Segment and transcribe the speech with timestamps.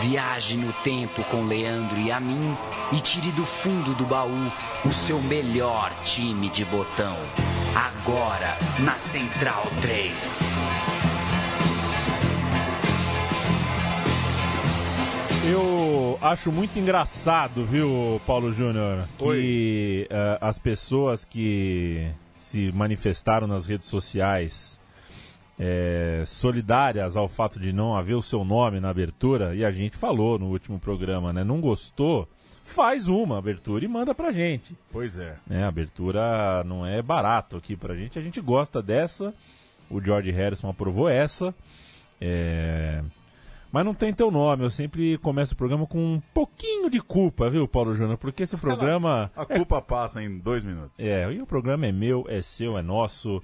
[0.00, 2.56] Viaje no tempo com Leandro e a mim
[2.90, 4.50] e tire do fundo do baú
[4.82, 7.18] o seu melhor time de botão.
[7.74, 10.40] Agora na Central 3.
[15.52, 22.08] Eu acho muito engraçado, viu, Paulo Júnior, que uh, as pessoas que
[22.38, 24.79] se manifestaram nas redes sociais
[25.62, 29.94] é, solidárias ao fato de não haver o seu nome na abertura, e a gente
[29.94, 31.44] falou no último programa, né?
[31.44, 32.26] Não gostou?
[32.64, 34.74] Faz uma abertura e manda pra gente.
[34.90, 35.36] Pois é.
[35.50, 39.34] É, a abertura não é barato aqui pra gente, a gente gosta dessa.
[39.90, 41.54] O George Harrison aprovou essa.
[42.18, 43.02] É...
[43.70, 47.50] Mas não tem teu nome, eu sempre começo o programa com um pouquinho de culpa,
[47.50, 48.16] viu, Paulo Júnior?
[48.16, 49.30] Porque esse programa.
[49.36, 49.80] A culpa é...
[49.80, 50.98] passa em dois minutos.
[50.98, 53.42] É, e o programa é meu, é seu, é nosso.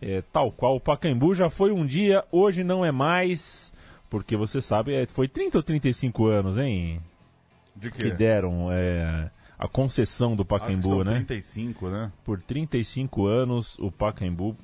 [0.00, 3.72] É, tal qual o Pacaembu já foi um dia, hoje não é mais.
[4.08, 7.00] Porque você sabe, é, foi 30 ou 35 anos, hein?
[7.76, 8.04] De quê?
[8.04, 11.14] Que deram é, a concessão do Pacaembu, né?
[11.14, 12.12] 35, né?
[12.24, 14.56] Por 35 anos o Pacaembu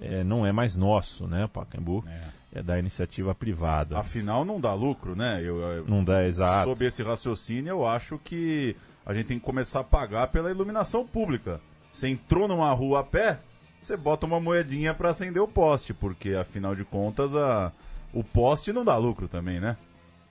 [0.00, 1.44] é, não é mais nosso, né?
[1.44, 2.04] O Pacaembu.
[2.06, 3.98] É é da iniciativa privada.
[3.98, 5.40] Afinal, não dá lucro, né?
[5.42, 6.68] Eu, eu, não dá, exato.
[6.68, 8.76] Sob esse raciocínio, eu acho que
[9.06, 11.60] a gente tem que começar a pagar pela iluminação pública.
[11.92, 13.38] Você entrou numa rua a pé,
[13.82, 17.72] você bota uma moedinha para acender o poste, porque afinal de contas a,
[18.12, 19.76] o poste não dá lucro também, né?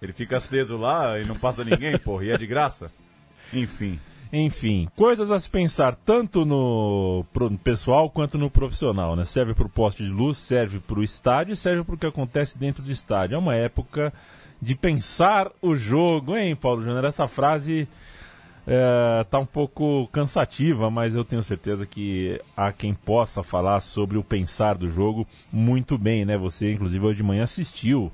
[0.01, 2.91] Ele fica aceso lá e não passa ninguém, porra, e é de graça.
[3.53, 3.99] Enfim.
[4.31, 7.25] Enfim, coisas a se pensar tanto no
[7.63, 9.25] pessoal quanto no profissional, né?
[9.25, 12.57] Serve para o poste de luz, serve para o estádio, serve para o que acontece
[12.57, 13.35] dentro do estádio.
[13.35, 14.13] É uma época
[14.61, 17.05] de pensar o jogo, hein, Paulo Júnior?
[17.05, 17.87] Essa frase
[18.67, 24.17] é, tá um pouco cansativa, mas eu tenho certeza que há quem possa falar sobre
[24.17, 26.37] o pensar do jogo muito bem, né?
[26.37, 28.11] Você, inclusive, hoje de manhã assistiu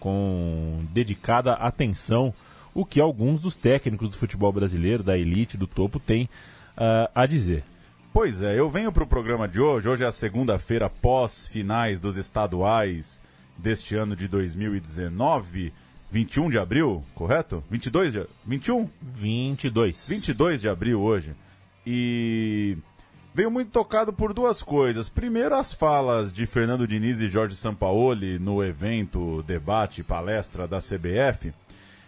[0.00, 2.34] com dedicada atenção
[2.74, 6.24] o que alguns dos técnicos do futebol brasileiro, da elite, do topo, têm
[6.76, 7.64] uh, a dizer.
[8.12, 9.88] Pois é, eu venho para o programa de hoje.
[9.88, 13.22] Hoje é a segunda-feira pós-finais dos estaduais
[13.56, 15.72] deste ano de 2019.
[16.12, 17.64] 21 de abril, correto?
[17.70, 18.88] 22 de 21?
[19.00, 20.08] 22.
[20.08, 21.34] 22 de abril hoje.
[21.86, 22.76] E
[23.34, 25.08] veio muito tocado por duas coisas.
[25.08, 31.52] Primeiro, as falas de Fernando Diniz e Jorge Sampaoli no evento, debate, palestra da CBF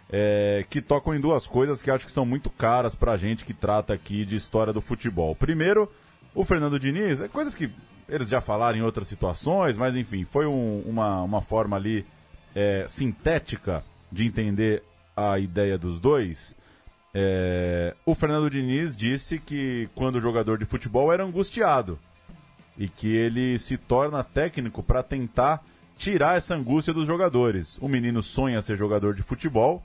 [0.09, 3.53] é, que tocam em duas coisas que acho que são muito caras pra gente que
[3.53, 5.35] trata aqui de história do futebol.
[5.35, 5.91] Primeiro,
[6.33, 7.71] o Fernando Diniz, é coisas que
[8.07, 12.05] eles já falaram em outras situações, mas enfim, foi um, uma, uma forma ali
[12.53, 14.83] é, sintética de entender
[15.15, 16.57] a ideia dos dois.
[17.13, 21.97] É, o Fernando Diniz disse que quando jogador de futebol era angustiado
[22.77, 25.63] e que ele se torna técnico para tentar
[25.97, 27.77] tirar essa angústia dos jogadores.
[27.79, 29.81] O menino sonha ser jogador de futebol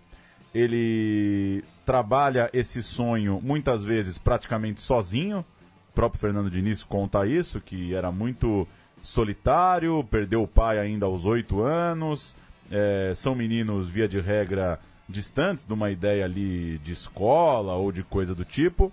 [0.54, 5.44] ele trabalha esse sonho muitas vezes praticamente sozinho.
[5.90, 8.66] O próprio Fernando Diniz conta isso, que era muito
[9.02, 12.36] solitário, perdeu o pai ainda aos oito anos.
[12.70, 18.02] É, são meninos, via de regra, distantes de uma ideia ali de escola ou de
[18.02, 18.92] coisa do tipo.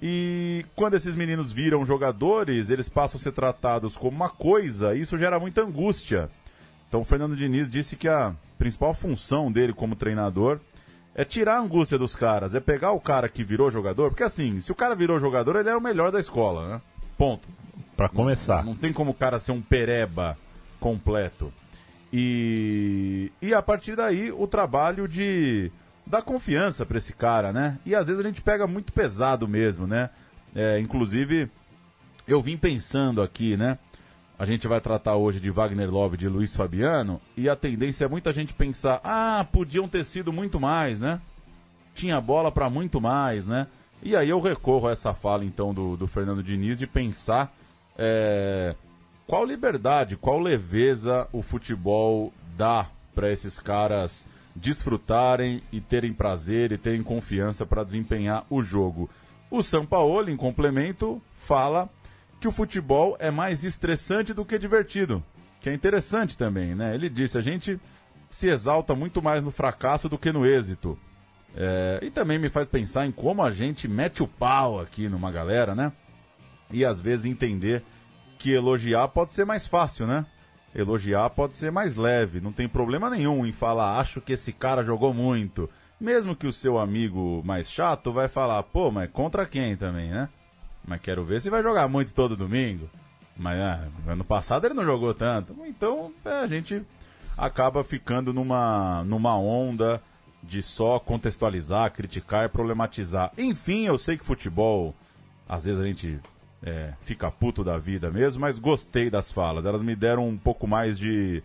[0.00, 5.00] E quando esses meninos viram jogadores, eles passam a ser tratados como uma coisa, e
[5.00, 6.30] isso gera muita angústia.
[6.88, 10.60] Então o Fernando Diniz disse que a principal função dele como treinador
[11.14, 14.60] é tirar a angústia dos caras, é pegar o cara que virou jogador, porque assim,
[14.60, 16.80] se o cara virou jogador, ele é o melhor da escola, né?
[17.16, 17.48] Ponto.
[17.96, 18.58] Para começar.
[18.58, 20.38] Não, não, tem como o cara ser um pereba
[20.78, 21.52] completo.
[22.12, 25.70] E, e a partir daí, o trabalho de
[26.06, 27.78] dar confiança para esse cara, né?
[27.84, 30.10] E às vezes a gente pega muito pesado mesmo, né?
[30.54, 31.50] É, inclusive,
[32.26, 33.78] eu vim pensando aqui, né?
[34.38, 38.04] A gente vai tratar hoje de Wagner Love e de Luiz Fabiano, e a tendência
[38.04, 41.20] é muita gente pensar: ah, podiam ter sido muito mais, né?
[41.94, 43.66] Tinha bola para muito mais, né?
[44.02, 47.52] E aí eu recorro a essa fala então do, do Fernando Diniz de pensar
[47.98, 48.76] é,
[49.28, 54.26] qual liberdade, qual leveza o futebol dá para esses caras
[54.56, 59.08] desfrutarem e terem prazer e terem confiança para desempenhar o jogo.
[59.50, 61.90] O São Paulo, em complemento, fala
[62.40, 65.22] que o futebol é mais estressante do que divertido.
[65.60, 66.94] Que é interessante também, né?
[66.94, 67.78] Ele disse, a gente
[68.30, 70.98] se exalta muito mais no fracasso do que no êxito.
[71.54, 75.30] É, e também me faz pensar em como a gente mete o pau aqui numa
[75.30, 75.92] galera, né?
[76.70, 77.84] E às vezes entender
[78.38, 80.24] que elogiar pode ser mais fácil, né?
[80.74, 84.84] Elogiar pode ser mais leve, não tem problema nenhum em falar, acho que esse cara
[84.84, 85.68] jogou muito.
[86.00, 90.28] Mesmo que o seu amigo mais chato vai falar, pô, mas contra quem também, né?
[90.86, 92.88] Mas quero ver se vai jogar muito todo domingo.
[93.36, 95.54] Mas ah, ano passado ele não jogou tanto.
[95.66, 96.82] Então é, a gente
[97.36, 100.02] acaba ficando numa, numa onda
[100.42, 103.32] de só contextualizar, criticar e problematizar.
[103.36, 104.94] Enfim, eu sei que futebol,
[105.48, 106.20] às vezes a gente
[106.62, 109.64] é, fica puto da vida mesmo, mas gostei das falas.
[109.64, 111.42] Elas me deram um pouco mais de,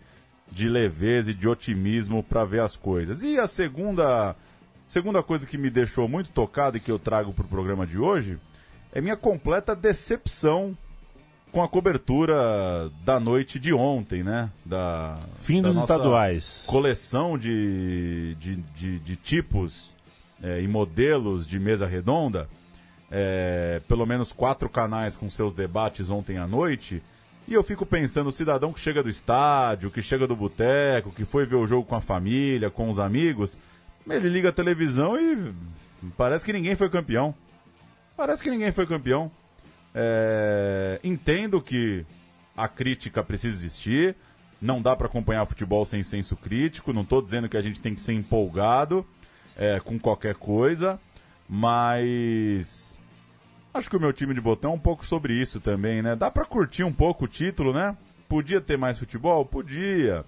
[0.50, 3.22] de leveza e de otimismo para ver as coisas.
[3.22, 4.34] E a segunda,
[4.88, 7.98] segunda coisa que me deixou muito tocado e que eu trago para o programa de
[7.98, 8.38] hoje
[8.92, 10.76] é minha completa decepção
[11.50, 14.50] com a cobertura da noite de ontem, né?
[14.64, 16.64] Da, Fim da dos estaduais.
[16.66, 19.94] Coleção de, de, de, de tipos
[20.42, 22.48] é, e modelos de mesa redonda.
[23.16, 27.00] É, pelo menos quatro canais com seus debates ontem à noite.
[27.46, 31.24] E eu fico pensando, o cidadão que chega do estádio, que chega do boteco, que
[31.24, 33.60] foi ver o jogo com a família, com os amigos,
[34.10, 35.54] ele liga a televisão e
[36.16, 37.32] parece que ninguém foi campeão.
[38.16, 39.30] Parece que ninguém foi campeão.
[39.94, 42.04] É, entendo que
[42.56, 44.16] a crítica precisa existir.
[44.60, 46.92] Não dá para acompanhar futebol sem senso crítico.
[46.92, 49.06] Não estou dizendo que a gente tem que ser empolgado
[49.56, 50.98] é, com qualquer coisa,
[51.48, 52.98] mas
[53.74, 56.14] acho que o meu time de botão é um pouco sobre isso também, né?
[56.14, 57.96] Dá para curtir um pouco o título, né?
[58.28, 59.44] Podia ter mais futebol?
[59.44, 60.24] Podia.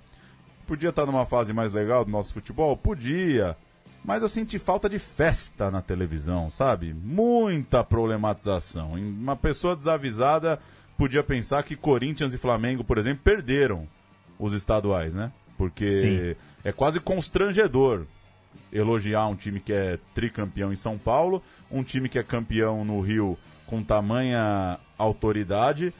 [0.67, 2.77] Podia estar numa fase mais legal do nosso futebol?
[2.77, 3.57] Podia.
[4.05, 6.93] Mas eu senti falta de festa na televisão, sabe?
[6.93, 8.93] Muita problematização.
[8.95, 10.61] Uma pessoa desavisada
[10.99, 13.87] podia pensar que Corinthians e Flamengo, por exemplo, perderam
[14.39, 15.33] os estaduais, né?
[15.57, 16.37] Porque Sim.
[16.65, 18.07] é quase constrangedor
[18.73, 23.01] elogiar um time que é tricampeão em São Paulo, um time que é campeão no
[23.01, 25.93] Rio com tamanha autoridade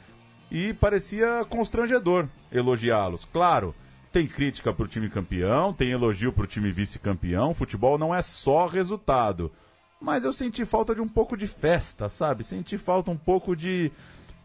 [0.49, 3.25] e parecia constrangedor elogiá-los.
[3.25, 3.75] Claro,
[4.11, 7.53] tem crítica para o time campeão, tem elogio para o time vice-campeão.
[7.53, 9.51] Futebol não é só resultado.
[9.99, 12.43] Mas eu senti falta de um pouco de festa, sabe?
[12.43, 13.91] Senti falta um pouco de.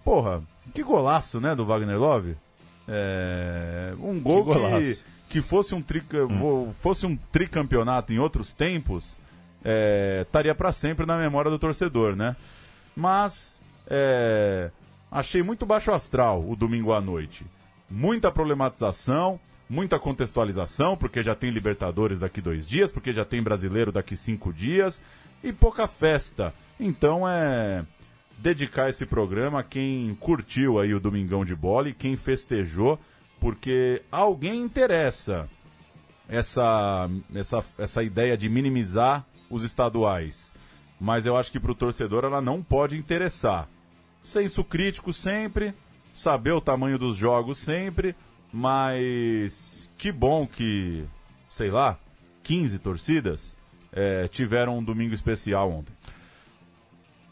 [0.04, 0.42] Porra,
[0.74, 2.34] que golaço, né, do Wagner Love?
[2.88, 3.94] É...
[4.00, 6.02] Um gol Que que, que fosse, um tri...
[6.80, 9.18] fosse um tricampeonato em outros tempos,
[9.64, 12.36] é, estaria para sempre na memória do torcedor, né?
[12.94, 14.70] Mas é,
[15.10, 17.46] achei muito baixo astral o domingo à noite.
[17.90, 19.38] Muita problematização,
[19.68, 24.52] muita contextualização, porque já tem Libertadores daqui dois dias, porque já tem Brasileiro daqui cinco
[24.52, 25.00] dias,
[25.42, 26.54] e pouca festa.
[26.78, 27.84] Então é
[28.38, 32.98] dedicar esse programa a quem curtiu aí o Domingão de Bola e quem festejou,
[33.38, 35.48] porque alguém interessa
[36.28, 40.52] essa, essa, essa ideia de minimizar os estaduais.
[40.98, 43.68] Mas eu acho que para o torcedor ela não pode interessar.
[44.22, 45.74] Senso crítico sempre,
[46.14, 48.14] saber o tamanho dos jogos sempre,
[48.52, 51.04] mas que bom que,
[51.48, 51.98] sei lá,
[52.42, 53.56] 15 torcidas
[53.92, 55.92] eh, tiveram um domingo especial ontem.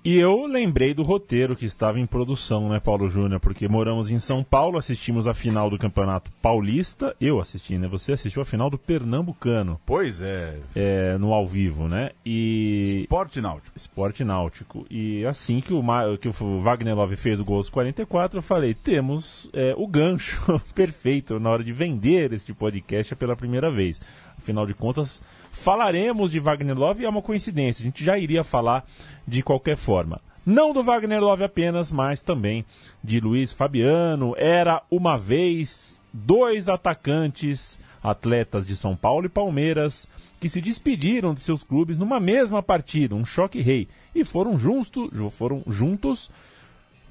[0.03, 3.39] E eu lembrei do roteiro que estava em produção, né, Paulo Júnior?
[3.39, 7.15] Porque moramos em São Paulo, assistimos a final do Campeonato Paulista.
[7.21, 7.87] Eu assisti, né?
[7.87, 12.13] Você assistiu a final do Pernambucano, Pois é, é, no ao vivo, né?
[12.25, 13.01] E.
[13.03, 13.77] esporte náutico.
[13.77, 14.87] Esporte náutico.
[14.91, 18.43] E assim que o, Ma- que o Wagner Love fez o gol aos 44, eu
[18.43, 24.01] falei: temos é, o gancho perfeito na hora de vender este podcast pela primeira vez.
[24.39, 28.45] Afinal de contas, falaremos de Wagner Love e é uma coincidência, a gente já iria
[28.45, 28.85] falar
[29.27, 30.21] de qualquer forma.
[30.45, 32.65] Não do Wagner Love apenas, mas também
[33.05, 34.35] de Luiz Fabiano.
[34.37, 40.09] Era uma vez dois atacantes, atletas de São Paulo e Palmeiras,
[40.41, 45.11] que se despediram de seus clubes numa mesma partida, um choque rei, e foram juntos,
[45.31, 46.31] foram juntos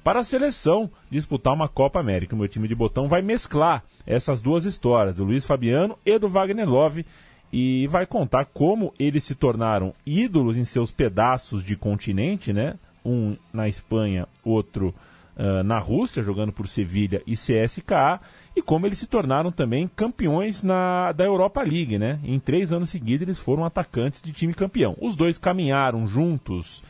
[0.02, 2.34] para a seleção disputar uma Copa América.
[2.34, 6.28] O meu time de botão vai mesclar essas duas histórias, do Luiz Fabiano e do
[6.28, 7.06] Wagner Love,
[7.52, 12.74] e vai contar como eles se tornaram ídolos em seus pedaços de continente, né?
[13.04, 14.94] Um na Espanha, outro
[15.42, 18.20] ah, na Rússia, jogando por Sevilha e CSKA,
[18.54, 22.20] e como eles se tornaram também campeões na, da Europa League, né?
[22.22, 24.94] Em três anos seguidos eles foram atacantes de time campeão.
[25.00, 26.82] Os dois caminharam juntos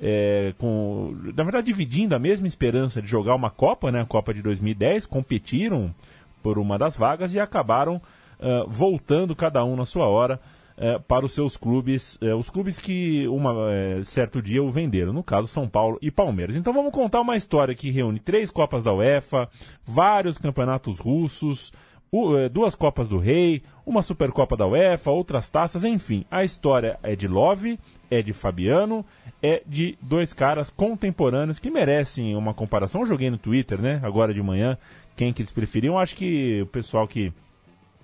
[0.00, 4.34] é, com, na verdade, dividindo a mesma esperança de jogar uma Copa, né, a Copa
[4.34, 5.94] de 2010, competiram
[6.42, 8.02] por uma das vagas e acabaram
[8.42, 10.40] ah, voltando cada um na sua hora
[10.76, 15.12] eh, para os seus clubes, eh, os clubes que uma eh, certo dia o venderam,
[15.12, 16.56] no caso São Paulo e Palmeiras.
[16.56, 19.48] Então vamos contar uma história que reúne três Copas da UEFA,
[19.84, 21.72] vários campeonatos russos,
[22.12, 26.24] eh, duas Copas do Rei, uma Supercopa da UEFA, outras taças, enfim.
[26.30, 27.78] A história é de Love,
[28.10, 29.04] é de Fabiano,
[29.42, 33.02] é de dois caras contemporâneos que merecem uma comparação.
[33.02, 34.76] Eu joguei no Twitter, né, agora de manhã,
[35.14, 35.98] quem que eles preferiam.
[35.98, 37.32] Acho que o pessoal que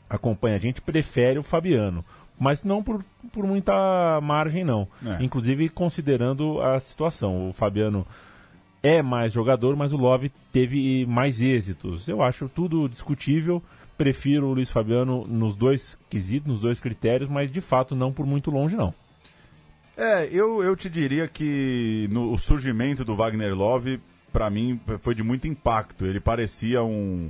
[0.08, 2.04] acompanha a gente prefere o Fabiano.
[2.38, 4.86] Mas não por, por muita margem, não.
[5.04, 5.22] É.
[5.22, 7.48] Inclusive considerando a situação.
[7.48, 8.06] O Fabiano
[8.82, 12.06] é mais jogador, mas o Love teve mais êxitos.
[12.06, 13.62] Eu acho tudo discutível.
[13.96, 18.24] Prefiro o Luiz Fabiano nos dois quesitos, nos dois critérios, mas de fato não por
[18.24, 18.94] muito longe, não.
[19.96, 24.00] É, eu, eu te diria que no, o surgimento do Wagner Love,
[24.32, 26.06] para mim, foi de muito impacto.
[26.06, 27.28] Ele parecia um,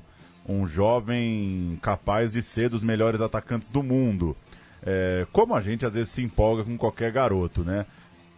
[0.49, 4.35] um jovem capaz de ser dos melhores atacantes do mundo.
[4.83, 7.85] É, como a gente às vezes se empolga com qualquer garoto, né?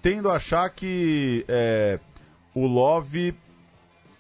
[0.03, 2.01] Tendo a achar que é,
[2.55, 3.35] o Love.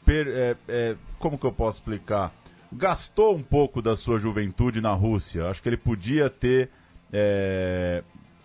[0.04, 2.32] Per, é, é, como que eu posso explicar?
[2.73, 5.49] Gastou um pouco da sua juventude na Rússia.
[5.49, 6.70] Acho que ele podia ter
[7.12, 8.04] é,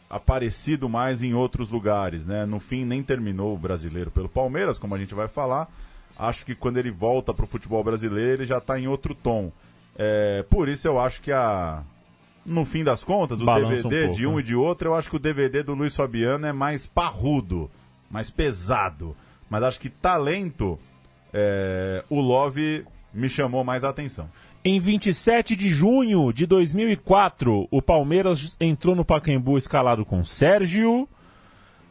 [0.10, 2.46] aparecido mais em outros lugares, né?
[2.46, 5.70] No fim, nem terminou o brasileiro pelo Palmeiras, como a gente vai falar.
[6.18, 9.52] Acho que quando ele volta para o futebol brasileiro, ele já está em outro tom.
[9.98, 11.84] É, por isso eu acho que a.
[12.46, 14.40] No fim das contas, o Balança DVD um pouco, de um né?
[14.40, 17.72] e de outro, eu acho que o DVD do Luiz Fabiano é mais parrudo,
[18.10, 19.16] mais pesado.
[19.50, 20.78] Mas acho que talento,
[21.34, 24.30] é, o Love me chamou mais a atenção.
[24.64, 31.08] Em 27 de junho de 2004, o Palmeiras entrou no Pacaembu escalado com Sérgio.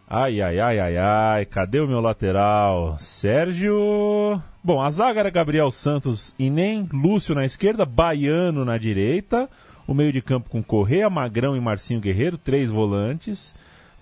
[0.07, 2.97] Ai, ai, ai, ai, ai, cadê o meu lateral?
[2.99, 4.39] Sérgio.
[4.63, 9.49] Bom, a zaga era Gabriel Santos e nem Lúcio na esquerda, Baiano na direita.
[9.89, 13.57] O meio de campo com Correia, Magrão e Marcinho Guerreiro, três volantes,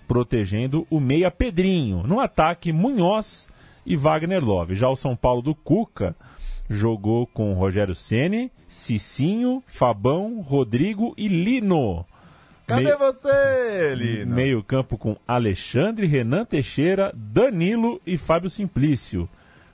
[0.05, 2.03] protegendo o meia Pedrinho.
[2.05, 3.47] No ataque, Munhoz
[3.85, 4.75] e Wagner Love.
[4.75, 6.13] Já o São Paulo do Cuca
[6.69, 12.05] jogou com Rogério Ceni, Cicinho, Fabão, Rodrigo e Lino.
[12.65, 14.33] Cadê Meio- você, Lino?
[14.35, 19.27] Meio campo com Alexandre, Renan Teixeira, Danilo e Fábio Simplício.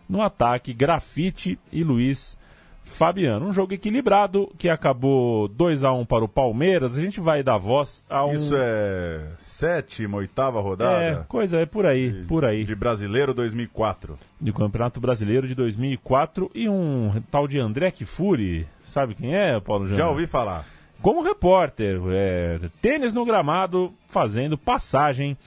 [0.08, 2.36] No ataque, Grafite e Luiz
[2.84, 3.46] Fabiano.
[3.46, 6.98] Um jogo equilibrado que acabou 2 a 1 para o Palmeiras.
[6.98, 8.34] A gente vai dar voz a um...
[8.34, 11.04] Isso é sétima, oitava rodada?
[11.04, 12.64] É, coisa, é por aí, por aí.
[12.64, 14.18] De brasileiro 2004.
[14.42, 19.86] do Campeonato Brasileiro de 2004 e um tal de André Kifuri, sabe quem é, Paulo
[19.86, 19.98] Jânio?
[20.00, 20.66] Já ouvi falar.
[21.02, 25.38] Como repórter, é, tênis no gramado, fazendo passagem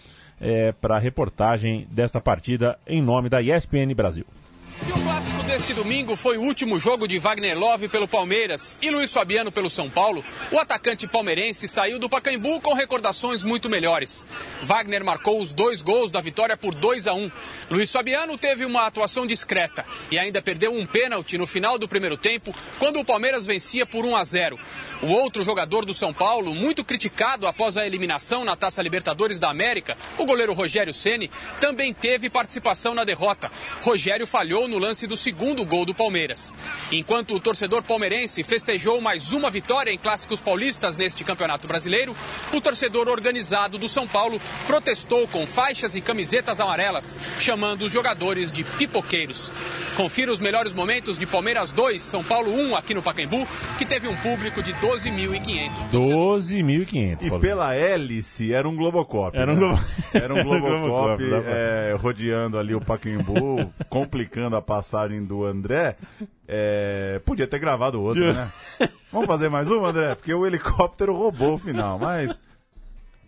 [0.81, 4.25] para a reportagem dessa partida em nome da ESPN Brasil.
[4.85, 8.91] Se o clássico deste domingo foi o último jogo de Wagner Love pelo Palmeiras e
[8.91, 14.27] Luiz Fabiano pelo São Paulo, o atacante palmeirense saiu do Pacaembu com recordações muito melhores.
[14.61, 17.31] Wagner marcou os dois gols da vitória por 2 a 1.
[17.71, 22.17] Luiz Fabiano teve uma atuação discreta e ainda perdeu um pênalti no final do primeiro
[22.17, 24.59] tempo, quando o Palmeiras vencia por 1 a 0.
[25.01, 29.49] O outro jogador do São Paulo, muito criticado após a eliminação na Taça Libertadores da
[29.49, 33.49] América, o goleiro Rogério Ceni, também teve participação na derrota.
[33.81, 36.55] Rogério falhou no lance do segundo gol do Palmeiras.
[36.91, 42.17] Enquanto o torcedor palmeirense festejou mais uma vitória em clássicos paulistas neste Campeonato Brasileiro,
[42.55, 48.51] o torcedor organizado do São Paulo protestou com faixas e camisetas amarelas, chamando os jogadores
[48.51, 49.53] de pipoqueiros.
[49.95, 54.09] Confira os melhores momentos de Palmeiras 2, São Paulo 1 aqui no Pacaembu, que teve
[54.09, 56.53] um público de 12.500 torcedores.
[56.55, 57.23] 12.500.
[57.25, 57.41] E Paulo.
[57.43, 59.37] pela hélice era um Globocop.
[59.37, 59.61] Era um né?
[59.61, 65.25] Globo- Era um Era um Globocop Globocop, é, rodeando ali o Pacaembu, complicando a passagem
[65.25, 65.97] do André.
[66.47, 68.51] É, podia ter gravado outro, né?
[69.13, 70.15] Vamos fazer mais um, André?
[70.15, 72.41] Porque o helicóptero roubou o final, mas.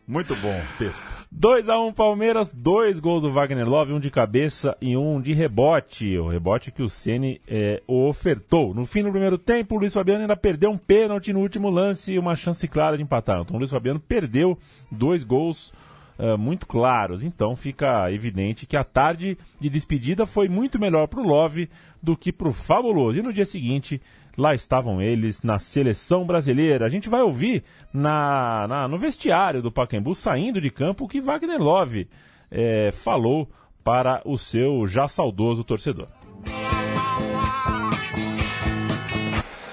[0.06, 1.08] Muito bom o texto.
[1.34, 6.18] 2x1 Palmeiras, dois gols do Wagner Love, um de cabeça e um de rebote.
[6.18, 8.74] O rebote que o Ceni é, ofertou.
[8.74, 12.12] No fim do primeiro tempo, o Luiz Fabiano ainda perdeu um pênalti no último lance
[12.12, 13.40] e uma chance clara de empatar.
[13.40, 14.58] Então o Luiz Fabiano perdeu
[14.90, 15.72] dois gols
[16.18, 17.22] eh, muito claros.
[17.22, 21.68] Então fica evidente que a tarde de despedida foi muito melhor para o Love
[22.02, 23.18] do que para o Fabuloso.
[23.18, 24.00] E no dia seguinte,
[24.36, 26.84] lá estavam eles na seleção brasileira.
[26.86, 31.20] A gente vai ouvir na, na- no vestiário do Pacaembu, saindo de campo, o que
[31.20, 32.08] Wagner Love
[32.50, 33.48] eh, falou
[33.84, 36.08] para o seu já saudoso torcedor.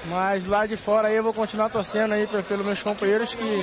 [0.09, 3.61] Mas lá de fora aí eu vou continuar torcendo aí pe- pelos meus companheiros que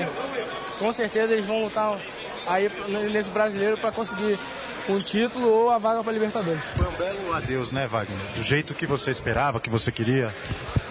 [0.78, 1.98] com certeza eles vão lutar
[2.48, 2.70] aí
[3.12, 4.38] nesse brasileiro para conseguir
[4.88, 6.62] um título ou a vaga para Libertadores.
[6.76, 8.18] Foi um belo adeus, né, Wagner?
[8.34, 10.32] Do jeito que você esperava, que você queria.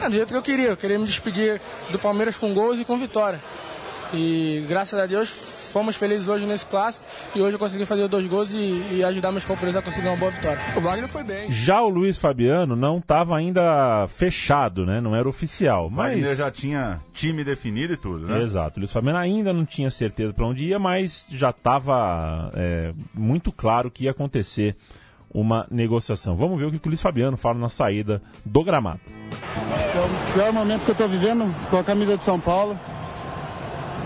[0.02, 1.60] É, do jeito que eu queria, eu queria me despedir
[1.90, 3.40] do Palmeiras com gols e com vitória.
[4.14, 7.06] E graças a Deus fomos felizes hoje nesse clássico
[7.36, 10.18] e hoje eu consegui fazer dois gols e, e ajudar meus companheiros a conseguir uma
[10.18, 10.60] boa vitória.
[10.76, 11.52] O Wagner foi bem.
[11.52, 15.00] Já o Luiz Fabiano não estava ainda fechado, né?
[15.00, 15.88] Não era oficial.
[15.88, 18.42] Mas Wagner já tinha time definido e tudo, né?
[18.42, 18.78] Exato.
[18.78, 22.52] O Luiz Fabiano ainda não tinha certeza para onde ia, mas já estava
[23.14, 24.76] muito claro que ia acontecer
[25.32, 26.36] uma negociação.
[26.36, 29.02] Vamos ver o que o Luiz Fabiano fala na saída do gramado.
[29.06, 32.80] É o pior momento que eu estou vivendo com a camisa de São Paulo.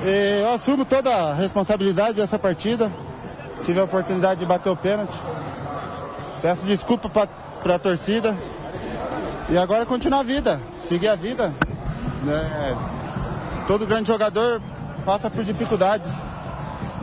[0.04, 2.92] Eu assumo toda a responsabilidade dessa partida.
[3.64, 5.16] Tive a oportunidade de bater o pênalti.
[6.42, 8.36] Peço desculpa para a torcida.
[9.50, 11.54] E agora continuar a vida, seguir a vida.
[12.24, 12.78] Né?
[13.68, 14.60] Todo grande jogador
[15.06, 16.12] passa por dificuldades.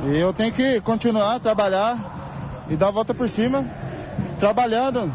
[0.06, 3.64] E eu tenho que continuar a trabalhar e dar a volta por cima,
[4.40, 5.12] trabalhando.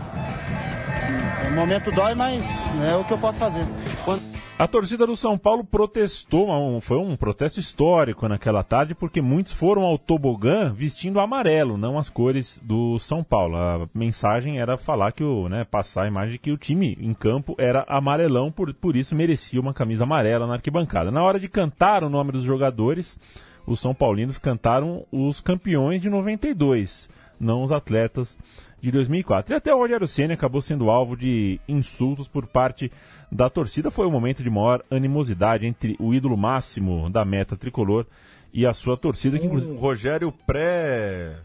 [1.47, 2.45] O momento dói, mas
[2.89, 3.65] é o que eu posso fazer.
[4.05, 4.32] Quando...
[4.63, 6.47] A torcida do São Paulo protestou,
[6.79, 12.09] foi um protesto histórico naquela tarde, porque muitos foram ao tobogã vestindo amarelo, não as
[12.09, 13.57] cores do São Paulo.
[13.57, 17.13] A mensagem era falar que o, né, passar a imagem de que o time em
[17.13, 21.11] campo era amarelão, por, por isso merecia uma camisa amarela na arquibancada.
[21.11, 23.19] Na hora de cantar o nome dos jogadores,
[23.67, 28.37] os São Paulinos cantaram os campeões de 92, não os atletas
[28.81, 29.53] de 2004.
[29.53, 32.91] E até o Rogério Senna acabou sendo alvo de insultos por parte
[33.31, 33.89] da torcida.
[33.89, 38.05] Foi o um momento de maior animosidade entre o ídolo máximo da meta tricolor
[38.53, 39.39] e a sua torcida.
[39.39, 39.73] Que, inclusive...
[39.73, 41.37] Um Rogério pré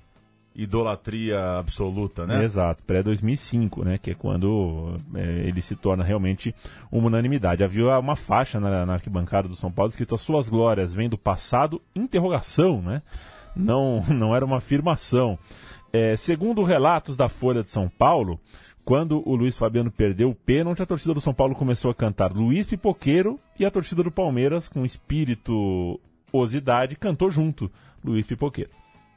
[0.59, 2.43] idolatria absoluta, né?
[2.43, 3.97] Exato, pré-2005, né?
[3.97, 6.53] Que é quando é, ele se torna realmente
[6.91, 7.63] uma unanimidade.
[7.63, 11.17] Havia uma faixa na, na, arquibancada do São Paulo escrito As Suas Glórias vem do
[11.17, 13.03] passado, interrogação, né?
[13.55, 15.39] Não, não era uma afirmação.
[15.93, 18.41] É, segundo relatos da Folha de São Paulo,
[18.85, 22.33] quando o Luiz Fabiano perdeu o pênalti, a torcida do São Paulo começou a cantar
[22.33, 27.71] Luiz Pipoqueiro e a torcida do Palmeiras, com espirituosidade, cantou junto
[28.05, 28.71] Luiz Pipoqueiro.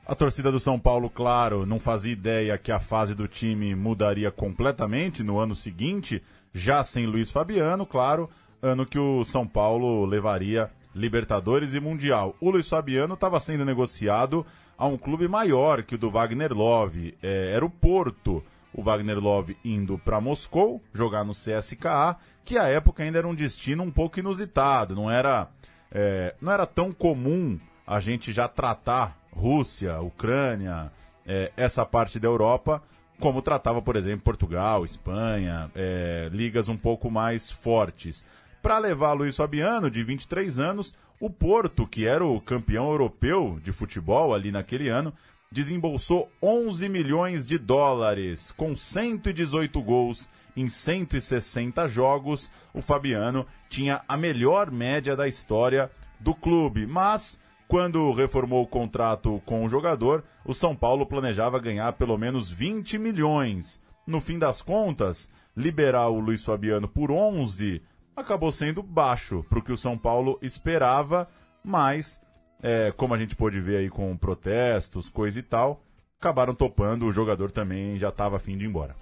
[0.05, 4.31] A torcida do São Paulo, claro, não fazia ideia que a fase do time mudaria
[4.31, 6.23] completamente no ano seguinte,
[6.53, 8.29] já sem Luiz Fabiano, claro,
[8.61, 12.35] ano que o São Paulo levaria Libertadores e Mundial.
[12.41, 14.45] O Luiz Fabiano estava sendo negociado
[14.81, 17.15] a um clube maior que o do Wagner Love.
[17.21, 18.43] É, era o Porto.
[18.73, 23.35] O Wagner Love indo para Moscou, jogar no CSKA, que à época ainda era um
[23.35, 24.95] destino um pouco inusitado.
[24.95, 25.49] Não era,
[25.91, 30.91] é, não era tão comum a gente já tratar Rússia, Ucrânia,
[31.27, 32.81] é, essa parte da Europa,
[33.19, 38.25] como tratava, por exemplo, Portugal, Espanha, é, ligas um pouco mais fortes.
[38.61, 43.71] Para levar Luiz Fabiano, de 23 anos, o Porto, que era o campeão europeu de
[43.73, 45.11] futebol ali naquele ano,
[45.51, 52.51] desembolsou 11 milhões de dólares, com 118 gols em 160 jogos.
[52.71, 59.41] O Fabiano tinha a melhor média da história do clube, mas quando reformou o contrato
[59.43, 63.81] com o jogador, o São Paulo planejava ganhar pelo menos 20 milhões.
[64.05, 67.81] No fim das contas, liberar o Luiz Fabiano por 11
[68.15, 71.27] acabou sendo baixo para o que o São Paulo esperava,
[71.63, 72.21] mas,
[72.61, 75.83] é, como a gente pôde ver aí com protestos, coisa e tal,
[76.19, 78.95] acabaram topando, o jogador também já estava afim de ir embora.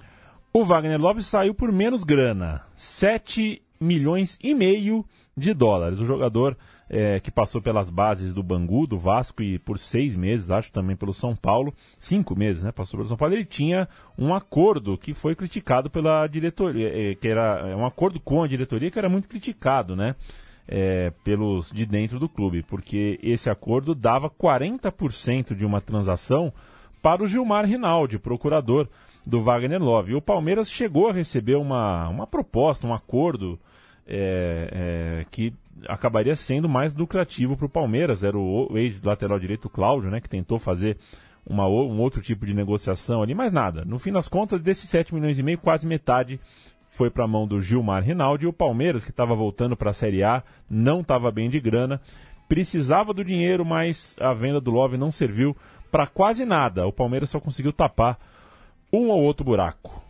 [0.53, 5.05] O Wagner Love saiu por menos grana, 7 milhões e meio
[5.37, 5.99] de dólares.
[5.99, 6.57] O jogador
[6.89, 10.95] é, que passou pelas bases do Bangu, do Vasco e por seis meses, acho também
[10.95, 12.71] pelo São Paulo, cinco meses, né?
[12.71, 13.35] Passou pelo São Paulo.
[13.35, 18.19] Ele tinha um acordo que foi criticado pela diretoria, é, que era é, um acordo
[18.19, 20.15] com a diretoria que era muito criticado, né?
[20.71, 26.53] É, pelos de dentro do clube, porque esse acordo dava 40% de uma transação
[27.01, 28.87] para o Gilmar Rinaldi, procurador
[29.25, 30.11] do Wagner Love.
[30.11, 33.59] E o Palmeiras chegou a receber uma, uma proposta, um acordo
[34.07, 34.69] é,
[35.21, 35.53] é, que
[35.87, 38.23] acabaria sendo mais lucrativo para o Palmeiras.
[38.23, 40.97] Era o, ex-lateral direito Cláudio, né, que tentou fazer
[41.45, 43.83] uma, um outro tipo de negociação ali, mas nada.
[43.85, 46.39] No fim das contas, desses 7 milhões e meio, quase metade
[46.89, 48.45] foi para a mão do Gilmar Rinaldi.
[48.45, 52.01] E o Palmeiras, que estava voltando para a Série A, não estava bem de grana,
[52.47, 55.55] precisava do dinheiro, mas a venda do Love não serviu
[55.91, 56.87] para quase nada.
[56.87, 58.17] O Palmeiras só conseguiu tapar
[58.91, 60.08] um ou outro buraco.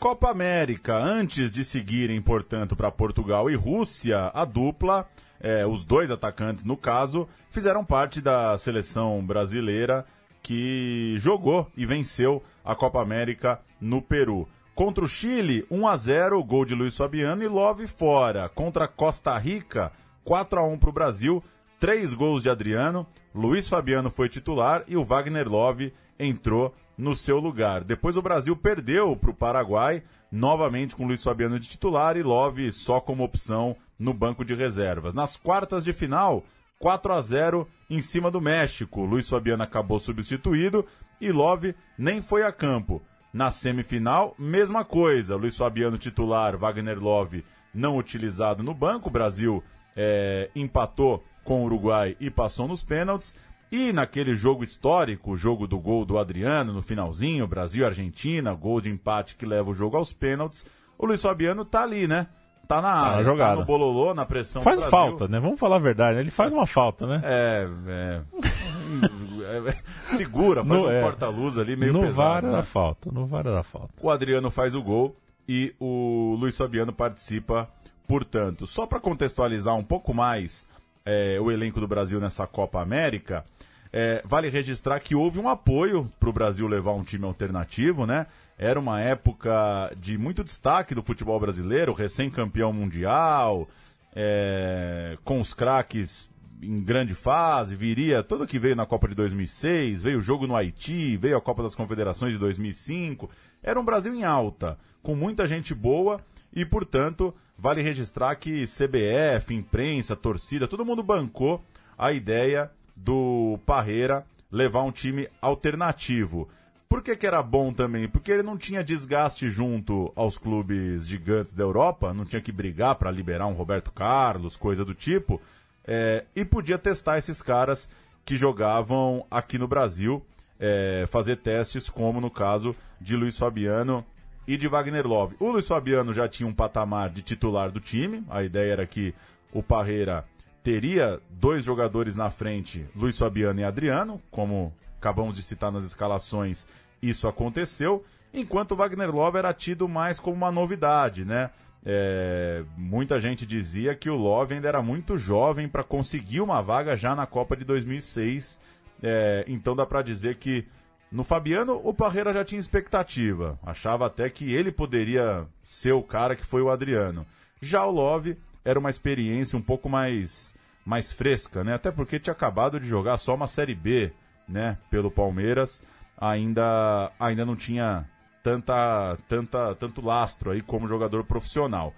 [0.00, 0.96] Copa América.
[0.96, 5.06] Antes de seguirem, portanto, para Portugal e Rússia, a dupla,
[5.38, 10.06] é, os dois atacantes no caso, fizeram parte da seleção brasileira
[10.42, 14.48] que jogou e venceu a Copa América no Peru.
[14.74, 18.48] Contra o Chile, 1 a 0, gol de Luiz Fabiano e Love fora.
[18.48, 19.92] Contra Costa Rica,
[20.24, 21.44] 4 a 1 para o Brasil,
[21.78, 23.06] três gols de Adriano.
[23.34, 27.82] Luiz Fabiano foi titular e o Wagner Love entrou no seu lugar.
[27.82, 32.70] Depois o Brasil perdeu para o Paraguai, novamente com Luiz Fabiano de titular e Love
[32.70, 35.14] só como opção no banco de reservas.
[35.14, 36.44] Nas quartas de final,
[36.78, 39.04] 4 a 0 em cima do México.
[39.04, 40.84] Luiz Fabiano acabou substituído
[41.20, 43.02] e Love nem foi a campo.
[43.32, 45.36] Na semifinal, mesma coisa.
[45.36, 49.08] Luiz Fabiano titular, Wagner Love não utilizado no banco.
[49.08, 49.64] O Brasil
[49.96, 53.34] é, empatou com o Uruguai e passou nos pênaltis.
[53.72, 58.90] E naquele jogo histórico, o jogo do gol do Adriano no finalzinho, Brasil-Argentina, gol de
[58.90, 60.66] empate que leva o jogo aos pênaltis,
[60.98, 62.26] o Luiz Fabiano tá ali, né?
[62.66, 63.54] Tá na área, tá, jogada.
[63.54, 65.40] tá no bololô, na pressão Faz falta, né?
[65.40, 67.20] Vamos falar a verdade, ele faz uma falta, né?
[67.24, 69.68] É, é.
[69.68, 69.74] é,
[70.06, 71.00] segura, faz No- um é.
[71.02, 72.16] corta-luz ali meio no pesado.
[72.16, 72.52] VAR né?
[72.52, 73.90] era falta, no VAR era falta.
[74.00, 75.16] O Adriano faz o gol
[75.48, 77.68] e o Luiz Fabiano participa,
[78.06, 78.66] portanto.
[78.66, 80.64] Só para contextualizar um pouco mais
[81.04, 83.44] é, o elenco do Brasil nessa Copa América,
[83.92, 88.26] é, vale registrar que houve um apoio para o Brasil levar um time alternativo, né?
[88.56, 93.68] Era uma época de muito destaque do futebol brasileiro, recém-campeão mundial,
[94.14, 96.30] é, com os craques
[96.62, 100.54] em grande fase, viria tudo que veio na Copa de 2006, veio o jogo no
[100.54, 103.30] Haiti, veio a Copa das Confederações de 2005.
[103.62, 106.20] Era um Brasil em alta, com muita gente boa
[106.52, 111.64] e, portanto, vale registrar que CBF, imprensa, torcida, todo mundo bancou
[111.96, 112.70] a ideia
[113.04, 116.48] do Parreira levar um time alternativo.
[116.88, 118.08] Por que, que era bom também?
[118.08, 122.96] Porque ele não tinha desgaste junto aos clubes gigantes da Europa, não tinha que brigar
[122.96, 125.40] para liberar um Roberto Carlos, coisa do tipo,
[125.86, 127.88] é, e podia testar esses caras
[128.24, 130.24] que jogavam aqui no Brasil,
[130.58, 134.04] é, fazer testes, como no caso de Luiz Fabiano
[134.46, 135.36] e de Wagner Love.
[135.38, 139.14] O Luiz Fabiano já tinha um patamar de titular do time, a ideia era que
[139.52, 140.24] o Parreira
[140.62, 146.66] teria dois jogadores na frente, Luiz Fabiano e Adriano, como acabamos de citar nas escalações,
[147.02, 151.50] isso aconteceu, enquanto Wagner Love era tido mais como uma novidade, né?
[151.84, 156.94] É, muita gente dizia que o Love ainda era muito jovem para conseguir uma vaga
[156.94, 158.60] já na Copa de 2006,
[159.02, 160.66] é, então dá para dizer que
[161.10, 166.36] no Fabiano o Parreira já tinha expectativa, achava até que ele poderia ser o cara
[166.36, 167.26] que foi o Adriano.
[167.62, 171.74] Já o Love era uma experiência um pouco mais mais fresca, né?
[171.74, 174.12] Até porque tinha acabado de jogar só uma Série B,
[174.48, 175.82] né, pelo Palmeiras,
[176.16, 178.08] ainda ainda não tinha
[178.42, 181.94] tanta tanta tanto lastro aí como jogador profissional.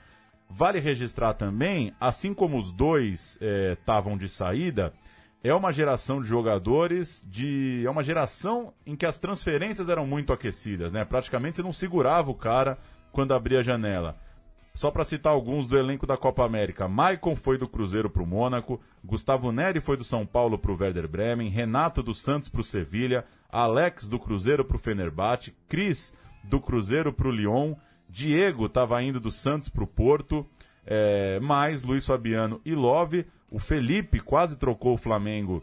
[0.50, 4.92] Vale registrar também, assim como os dois estavam de saída,
[5.44, 7.82] é uma geração de jogadores de.
[7.84, 11.04] É uma geração em que as transferências eram muito aquecidas, né?
[11.04, 12.78] Praticamente você não segurava o cara
[13.10, 14.16] quando abria a janela.
[14.74, 18.26] Só para citar alguns do elenco da Copa América, Maicon foi do Cruzeiro para o
[18.26, 22.62] Mônaco, Gustavo Neri foi do São Paulo para o Werder Bremen, Renato do Santos para
[22.62, 27.74] o Sevilha, Alex do Cruzeiro para o Fenerbahçe, Cris do Cruzeiro para o Lyon,
[28.08, 30.46] Diego estava indo do Santos para o Porto,
[30.86, 35.62] é, mais Luiz Fabiano e Love, o Felipe quase trocou o Flamengo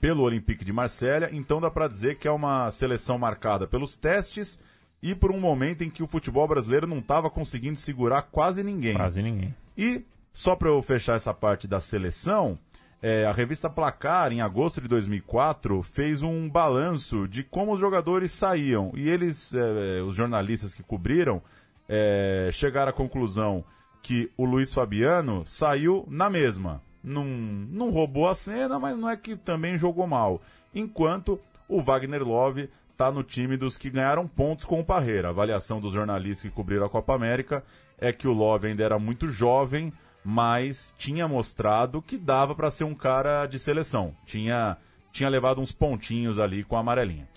[0.00, 4.58] pelo Olympique de Marselha, então dá para dizer que é uma seleção marcada pelos testes
[5.02, 8.94] e por um momento em que o futebol brasileiro não estava conseguindo segurar quase ninguém.
[8.94, 9.54] Quase ninguém.
[9.76, 12.58] E, só para eu fechar essa parte da seleção,
[13.02, 18.30] é, a revista Placar, em agosto de 2004, fez um balanço de como os jogadores
[18.30, 18.92] saíam.
[18.94, 21.42] E eles, é, os jornalistas que cobriram,
[21.88, 23.64] é, chegaram à conclusão
[24.00, 26.80] que o Luiz Fabiano saiu na mesma.
[27.02, 30.40] Não, não roubou a cena, mas não é que também jogou mal.
[30.72, 32.70] Enquanto o Wagner Love
[33.02, 35.26] está no time dos que ganharam pontos com o Parreira.
[35.26, 37.64] A avaliação dos jornalistas que cobriram a Copa América
[37.98, 39.92] é que o Love ainda era muito jovem,
[40.24, 44.14] mas tinha mostrado que dava para ser um cara de seleção.
[44.24, 44.76] Tinha,
[45.10, 47.28] tinha levado uns pontinhos ali com a amarelinha.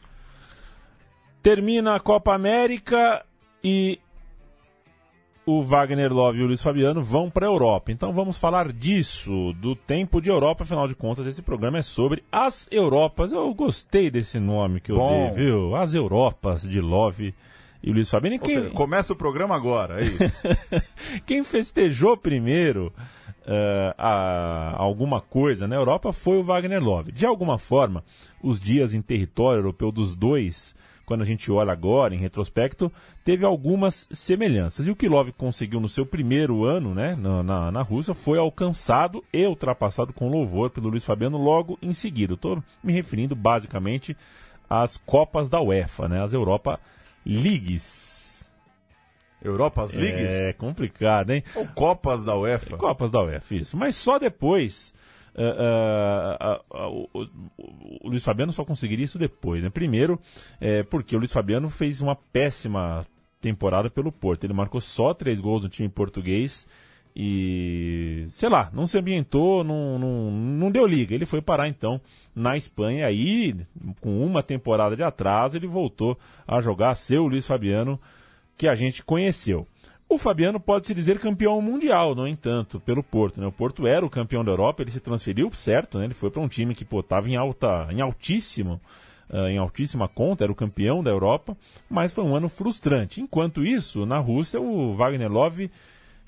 [1.41, 3.25] Termina a Copa América
[3.63, 3.99] e
[5.45, 7.91] o Wagner Love e o Luiz Fabiano vão para a Europa.
[7.91, 10.63] Então vamos falar disso, do tempo de Europa.
[10.63, 13.31] Afinal de contas, esse programa é sobre as Europas.
[13.31, 15.31] Eu gostei desse nome que eu Bom.
[15.36, 15.75] dei, viu?
[15.75, 17.34] As Europas de Love
[17.84, 18.36] e Luiz Fabiano.
[18.38, 20.17] E quem, seja, começa o programa agora, é isso.
[21.27, 22.91] quem festejou primeiro
[23.45, 27.12] eh, a- alguma coisa na Europa foi o Wagner Love.
[27.12, 28.03] De alguma forma,
[28.41, 32.91] os dias em território europeu dos dois, quando a gente olha agora, em retrospecto,
[33.23, 34.87] teve algumas semelhanças.
[34.87, 38.39] E o que Love conseguiu no seu primeiro ano né, na, na, na Rússia foi
[38.39, 42.33] alcançado e ultrapassado com louvor pelo Luiz Fabiano logo em seguida.
[42.33, 44.17] Estou me referindo basicamente
[44.69, 46.79] às Copas da UEFA, né, as Europa
[47.25, 48.15] Leagues.
[49.45, 51.43] Europas Leagues É complicado, hein?
[51.53, 52.77] ou Copas da UEFA?
[52.77, 53.77] Copas da UEFA, isso.
[53.77, 54.93] Mas só depois.
[55.38, 59.69] Ah, ah, ah, o, Luiz Fabiano só conseguiria isso depois, né?
[59.69, 60.19] Primeiro,
[60.60, 63.06] é, porque o Luiz Fabiano fez uma péssima
[63.41, 64.43] temporada pelo Porto.
[64.43, 66.67] Ele marcou só três gols no time português
[67.15, 71.13] e, sei lá, não se ambientou, não, não, não deu liga.
[71.13, 72.00] Ele foi parar então
[72.34, 73.08] na Espanha.
[73.08, 73.56] Aí,
[74.02, 76.17] com uma temporada de atraso, ele voltou
[76.48, 78.00] a jogar, o Luiz Fabiano
[78.58, 79.67] que a gente conheceu.
[80.07, 83.41] O Fabiano pode se dizer campeão mundial, no entanto, pelo Porto.
[83.41, 83.47] Né?
[83.47, 86.05] O Porto era o campeão da Europa, ele se transferiu, certo, né?
[86.05, 88.79] ele foi para um time que estava em alta, em altíssimo,
[89.29, 91.57] ah, em altíssima conta, era o campeão da Europa,
[91.89, 93.19] mas foi um ano frustrante.
[93.19, 95.71] Enquanto isso, na Rússia, o Wagner Love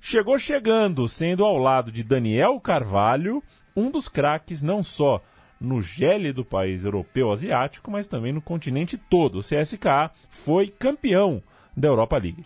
[0.01, 3.43] chegou chegando, sendo ao lado de Daniel Carvalho,
[3.75, 5.21] um dos craques não só
[5.61, 9.39] no gélido país europeu asiático, mas também no continente todo.
[9.39, 11.41] O CSKA foi campeão
[11.75, 12.43] da Europa League.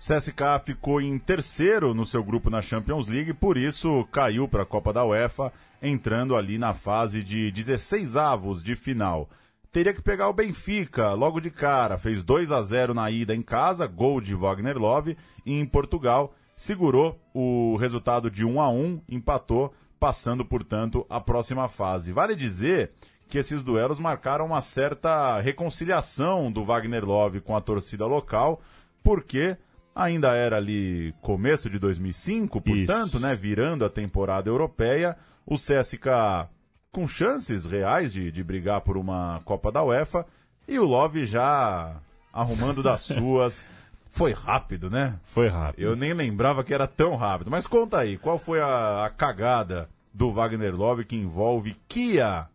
[0.00, 4.66] CSKA ficou em terceiro no seu grupo na Champions League, por isso caiu para a
[4.66, 9.28] Copa da UEFA, entrando ali na fase de 16 avos de final.
[9.70, 13.42] Teria que pegar o Benfica logo de cara, fez 2 a 0 na ida em
[13.42, 19.02] casa, gol de Wagner Love, e em Portugal segurou o resultado de 1 a 1,
[19.06, 22.10] empatou, passando, portanto, a próxima fase.
[22.10, 22.90] Vale dizer
[23.28, 28.62] que esses duelos marcaram uma certa reconciliação do Wagner Love com a torcida local,
[29.04, 29.58] porque
[29.94, 33.20] ainda era ali começo de 2005, portanto, Isso.
[33.20, 36.48] né, virando a temporada europeia, o CSK
[36.92, 40.26] com chances reais de, de brigar por uma Copa da UEFA
[40.66, 41.96] e o Love já
[42.32, 43.64] arrumando das suas.
[44.10, 45.18] Foi rápido, né?
[45.24, 45.84] Foi rápido.
[45.84, 47.50] Eu nem lembrava que era tão rápido.
[47.50, 52.48] Mas conta aí, qual foi a, a cagada do Wagner Love que envolve Kia?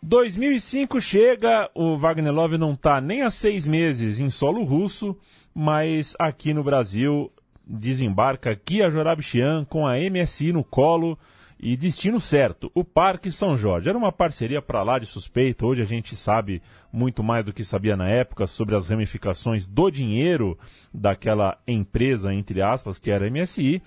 [0.00, 5.16] 2005 chega, o Wagner Love não está nem há seis meses em solo russo,
[5.54, 7.30] mas aqui no Brasil
[7.66, 11.18] desembarca Kia Jorabichian com a MSI no colo
[11.58, 13.88] e destino certo, o Parque São Jorge.
[13.88, 16.60] Era uma parceria para lá de suspeita, hoje a gente sabe
[16.92, 20.58] muito mais do que sabia na época sobre as ramificações do dinheiro
[20.92, 23.80] daquela empresa, entre aspas, que era a MSI.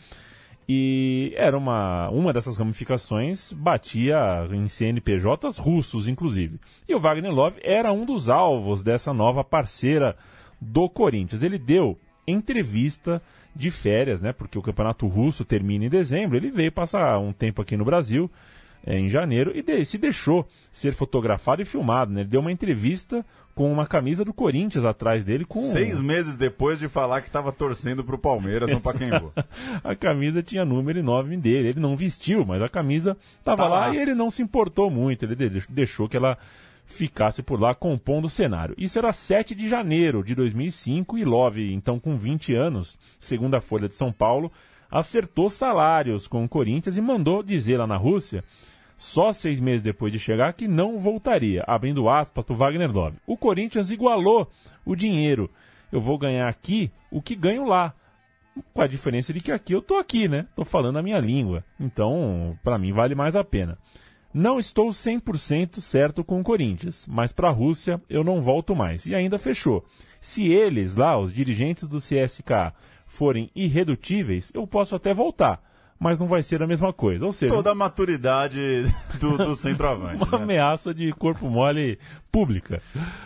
[0.70, 4.18] E era uma, uma dessas ramificações batia
[4.52, 6.60] em CNPJs russos, inclusive.
[6.90, 10.18] E o Wagner Love era um dos alvos dessa nova parceira
[10.60, 11.44] do Corinthians.
[11.44, 13.22] Ele deu entrevista
[13.56, 14.32] de férias, né?
[14.32, 16.38] Porque o campeonato russo termina em dezembro.
[16.38, 18.30] Ele veio passar um tempo aqui no Brasil
[18.86, 22.12] eh, em janeiro e de- se deixou ser fotografado e filmado.
[22.14, 22.22] Né?
[22.22, 26.78] Ele deu uma entrevista com uma camisa do Corinthians atrás dele com Seis meses depois
[26.78, 29.34] de falar que estava torcendo pro Palmeiras no Pacaembu.
[29.84, 31.70] a camisa tinha número e nome dele.
[31.70, 33.88] Ele não vestiu, mas a camisa estava Tá lá.
[33.88, 33.96] lá.
[33.96, 35.26] e ele não se importou muito.
[35.26, 36.38] Ele de- deixou que ela
[36.88, 38.74] ficasse por lá compondo o cenário.
[38.78, 43.62] Isso era 7 de janeiro de 2005 e Love, então com 20 anos, segundo a
[43.62, 44.52] Folha de São Paulo,
[44.90, 48.44] acertou salários com o Corinthians e mandou dizer lá na Rússia,
[48.96, 53.18] só seis meses depois de chegar, que não voltaria, abrindo aspas para o Wagner Love.
[53.28, 54.50] O Corinthians igualou
[54.84, 55.52] o dinheiro.
[55.92, 57.94] Eu vou ganhar aqui o que ganho lá.
[58.74, 60.48] Com a diferença de que aqui eu tô aqui, né?
[60.56, 61.64] Tô falando a minha língua.
[61.80, 63.78] Então, para mim vale mais a pena.
[64.34, 69.06] Não estou 100% certo com o Corinthians, mas para a Rússia eu não volto mais.
[69.06, 69.86] E ainda fechou.
[70.20, 72.74] Se eles lá, os dirigentes do CSK,
[73.06, 75.62] forem irredutíveis, eu posso até voltar,
[76.00, 77.26] mas não vai ser a mesma coisa.
[77.26, 78.60] Ou seja, Toda a maturidade
[79.20, 80.22] do, do centroavante.
[80.28, 80.44] uma né?
[80.44, 81.98] ameaça de corpo mole
[82.32, 82.82] pública.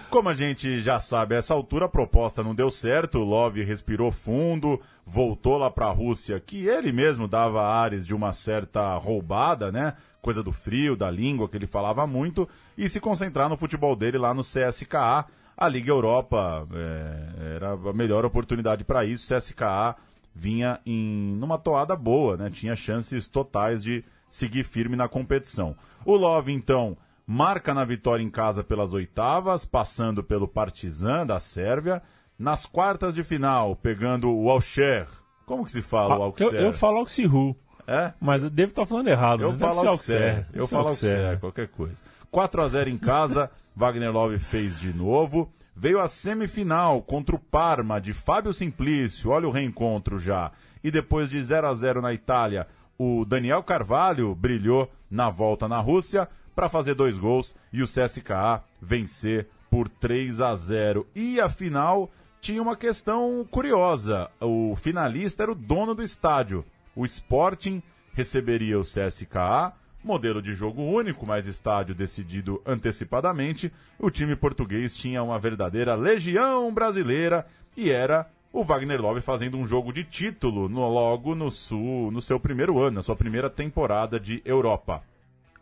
[0.09, 3.63] Como a gente já sabe, a essa altura a proposta não deu certo, o Love
[3.63, 8.95] respirou fundo, voltou lá para a Rússia, que ele mesmo dava ares de uma certa
[8.97, 9.95] roubada, né?
[10.21, 14.17] Coisa do frio, da língua, que ele falava muito, e se concentrar no futebol dele
[14.17, 15.25] lá no CSKA.
[15.57, 19.33] A Liga Europa é, era a melhor oportunidade para isso.
[19.35, 19.95] CSKA
[20.33, 22.49] vinha em numa toada boa, né?
[22.49, 25.75] Tinha chances totais de seguir firme na competição.
[26.05, 26.95] O Love, então,
[27.27, 32.01] marca na vitória em casa pelas oitavas, passando pelo Partizan da Sérvia.
[32.39, 35.07] Nas quartas de final, pegando o Alcher.
[35.45, 36.53] Como que se fala o Ah, Alcher?
[36.53, 37.55] eu, eu falo Auxirru,
[37.87, 38.13] É?
[38.19, 39.43] mas eu devo estar falando errado.
[39.43, 39.51] Eu?
[39.51, 40.29] Deve falo Auxerre.
[40.29, 40.45] Auxerre.
[40.53, 41.15] Eu falo Auxerre.
[41.15, 41.97] Auxerre, qualquer coisa.
[42.29, 45.51] 4 a 0 em casa, Wagner Love fez de novo.
[45.75, 49.31] Veio a semifinal contra o Parma de Fábio Simplício.
[49.31, 50.51] Olha o reencontro já.
[50.83, 52.67] E depois de 0 a 0 na Itália,
[52.97, 58.63] o Daniel Carvalho brilhou na volta na Rússia para fazer dois gols e o CSKA
[58.81, 61.07] vencer por 3 a 0.
[61.15, 64.29] E a final tinha uma questão curiosa.
[64.39, 66.65] O finalista era o dono do estádio.
[66.95, 67.81] O Sporting
[68.13, 69.73] receberia o CSKA,
[70.03, 73.71] modelo de jogo único, mas estádio decidido antecipadamente.
[73.99, 77.45] O time português tinha uma verdadeira legião brasileira
[77.77, 82.21] e era o Wagner Love fazendo um jogo de título no- logo no sul, no
[82.21, 85.01] seu primeiro ano, na sua primeira temporada de Europa.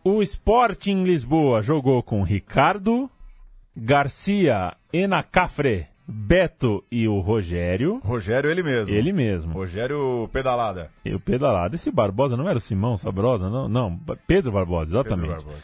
[0.03, 3.09] O Sporting Lisboa jogou com Ricardo,
[3.75, 8.01] Garcia, Enacafre, Beto e o Rogério.
[8.03, 8.95] Rogério ele mesmo.
[8.95, 9.53] Ele mesmo.
[9.53, 10.89] Rogério Pedalada.
[11.05, 11.75] E o pedalado.
[11.75, 13.47] Esse Barbosa não era o Simão Sabrosa?
[13.47, 13.99] Não, não.
[14.25, 15.27] Pedro Barbosa, exatamente.
[15.27, 15.63] Pedro Barbosa.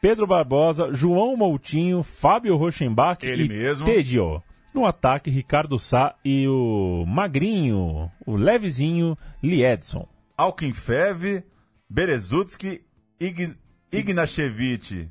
[0.00, 3.84] Pedro Barbosa, João Moutinho, Fábio Rochenbach Ele e mesmo.
[3.84, 4.42] Tedio.
[4.74, 10.08] No ataque, Ricardo Sá e o Magrinho, o levezinho Liedson.
[10.36, 11.44] Alkinfev,
[11.88, 12.80] Berezutski,
[13.20, 13.54] Ign
[13.92, 15.10] Ignashevich,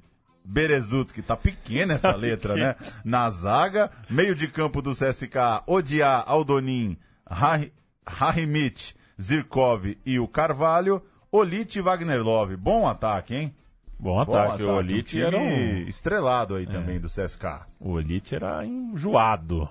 [0.52, 1.22] Berezutski.
[1.22, 2.76] Tá pequena essa Tá letra, né?
[3.06, 6.98] Na zaga, meio de campo do CSK, Odiá, Aldonin,
[7.30, 7.72] Rahi-
[8.06, 12.58] Rahimich, Zirkov e o Carvalho, Olit e Wagner Love.
[12.58, 13.56] Bom ataque, hein?
[13.98, 15.74] Bom ataque, o Olite um era um...
[15.88, 17.46] estrelado aí também do CSK.
[17.80, 19.70] O Olite era enjoado.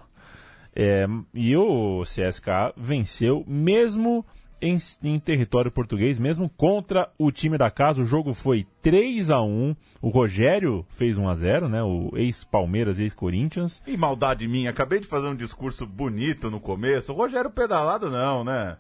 [0.75, 4.25] É, e o CSK venceu mesmo
[4.61, 8.03] em, em, território português, mesmo contra o time da casa.
[8.03, 11.83] O jogo foi 3 a 1 O Rogério fez 1 a 0 né?
[11.83, 13.83] O ex-Palmeiras, ex-Corinthians.
[13.87, 17.13] E maldade minha, acabei de fazer um discurso bonito no começo.
[17.13, 18.77] O Rogério pedalado não, né?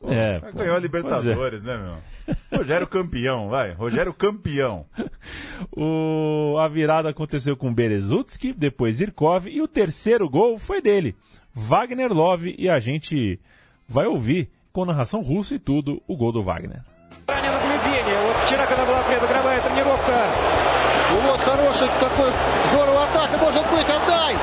[0.00, 1.66] Pô, é, ganhou a Libertadores, é.
[1.66, 2.58] né, meu?
[2.58, 3.72] Rogério campeão, vai.
[3.72, 4.84] Rogério campeão.
[5.74, 11.16] o, a virada aconteceu com Berezutski, depois Irkov, e o terceiro gol foi dele,
[11.54, 13.40] Wagner Love, e a gente
[13.88, 16.83] vai ouvir com narração russa e tudo o gol do Wagner.
[18.45, 20.27] Вчера, когда была предыгровая тренировка,
[21.23, 22.31] вот хороший, какой
[22.65, 24.35] здорово атака может быть, отдай!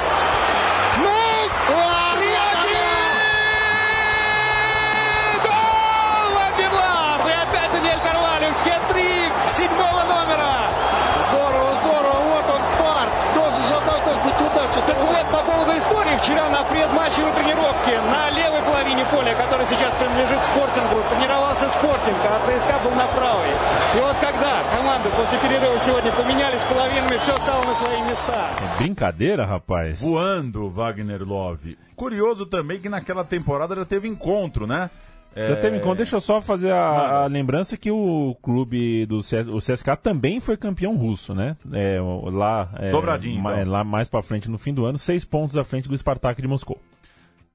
[16.24, 22.40] Вчера на предматчевой тренировке на левой половине поля, которая сейчас принадлежит спортингу, тренировался спортинг, а
[22.46, 23.52] ЦСКА был на правой.
[23.94, 28.52] И вот когда команды после перерыва сегодня поменялись половинами, все стало на свои места.
[28.80, 30.00] Brincadeira, rapaz.
[30.00, 31.78] Voando, Wagner Love.
[31.98, 34.90] Curioso também que naquela temporada já teve encontro, né?
[35.36, 35.98] Já teve encontro.
[35.98, 40.40] Deixa eu só fazer a, a, lembrança que o clube do CS, o CSK também
[40.40, 41.58] foi campeão russo, né?
[41.72, 42.00] É,
[42.32, 43.72] lá, é, Dobradinho, ma, então.
[43.72, 46.48] lá mais para frente no fim do ano, seis pontos à frente do Spartak de
[46.48, 46.80] Moscou.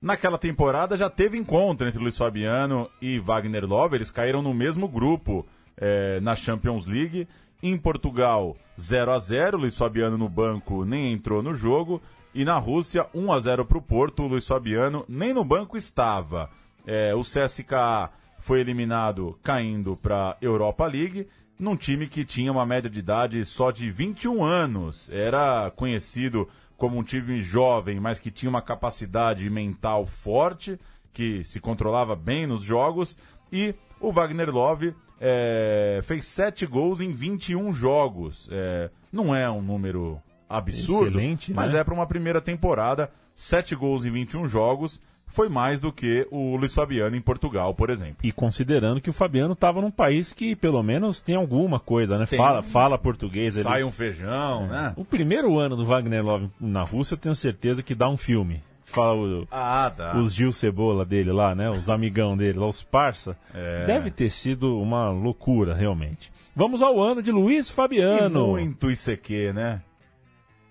[0.01, 3.97] Naquela temporada já teve encontro entre Luiz Fabiano e Wagner Love.
[3.97, 5.45] Eles caíram no mesmo grupo
[5.77, 7.27] é, na Champions League.
[7.61, 12.01] Em Portugal, 0 a 0 Luiz Fabiano no banco nem entrou no jogo.
[12.33, 14.23] E na Rússia, 1 a 0 para o Porto.
[14.23, 16.49] Luiz Fabiano nem no banco estava.
[16.91, 22.89] É, o CSKA foi eliminado caindo para Europa League, num time que tinha uma média
[22.89, 25.11] de idade só de 21 anos.
[25.11, 26.49] Era conhecido
[26.79, 30.81] como um time jovem, mas que tinha uma capacidade mental forte,
[31.13, 33.19] que se controlava bem nos jogos.
[33.53, 38.49] E o Wagner Love é, fez 7 gols em 21 jogos.
[38.51, 41.81] É, não é um número absurdo, Excelente, mas né?
[41.81, 43.13] é para uma primeira temporada.
[43.35, 47.91] 7 gols em 21 jogos foi mais do que o Luiz Fabiano em Portugal, por
[47.91, 48.17] exemplo.
[48.23, 52.27] E considerando que o Fabiano estava num país que pelo menos tem alguma coisa, né?
[52.27, 52.39] Tem.
[52.39, 53.55] Fala, fala português.
[53.55, 54.93] ele- Sai um feijão, né?
[54.97, 58.63] O primeiro ano do Wagner Love na Rússia, eu tenho certeza que dá um filme.
[58.85, 60.17] Fala o- Ah, tá.
[60.19, 61.69] os Gil Cebola dele lá, né?
[61.69, 63.37] Os amigão dele lá, os parça.
[63.55, 63.85] É.
[63.87, 66.33] Deve ter sido uma loucura, realmente.
[66.57, 68.47] Vamos ao ano de Luiz E Fabiano.
[68.49, 69.83] muito ICQ, né?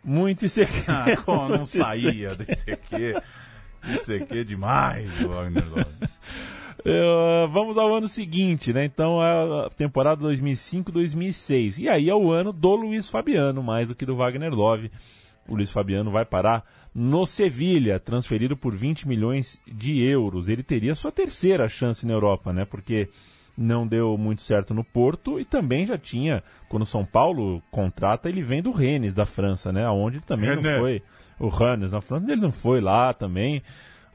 [0.03, 0.85] Muito ICQ.
[0.87, 3.21] Ah, como não saía do ICQ.
[3.83, 6.07] ICQ demais, o Wagner Love.
[6.85, 8.85] Eh, vamos ao ano seguinte, né?
[8.85, 11.79] Então, a temporada 2005-2006.
[11.79, 14.91] E aí é o ano do Luiz Fabiano, mais do que do Wagner Love.
[15.47, 16.63] O Luiz Fabiano vai parar
[16.93, 20.47] no Sevilha, transferido por 20 milhões de euros.
[20.47, 22.65] Ele teria sua terceira chance na Europa, né?
[22.65, 23.09] Porque
[23.57, 28.29] não deu muito certo no Porto e também já tinha, quando o São Paulo contrata,
[28.29, 29.89] ele vem do Rennes, da França, né?
[29.89, 30.63] Onde ele também Rennes.
[30.63, 31.01] não foi.
[31.39, 33.61] O Rennes, na França, ele não foi lá também.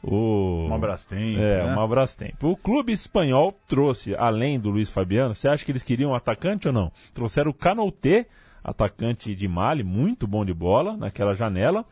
[0.02, 0.66] O...
[0.66, 1.72] Uma Brastemp, É, né?
[1.74, 2.42] uma Brastemp.
[2.42, 6.66] O clube espanhol trouxe, além do Luiz Fabiano, você acha que eles queriam um atacante
[6.66, 6.90] ou não?
[7.14, 8.26] Trouxeram o Canouté,
[8.64, 11.84] atacante de Mali, muito bom de bola, naquela janela.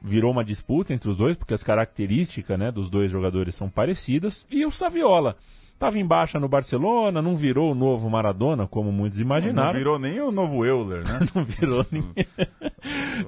[0.00, 4.46] Virou uma disputa entre os dois, porque as características né, dos dois jogadores são parecidas.
[4.50, 5.36] E o Saviola.
[5.74, 9.98] Estava em baixa no Barcelona, não virou o novo Maradona, como muitos Não imaginaram virou
[9.98, 11.18] nem o novo Euler, né?
[11.34, 12.24] não virou ninguém.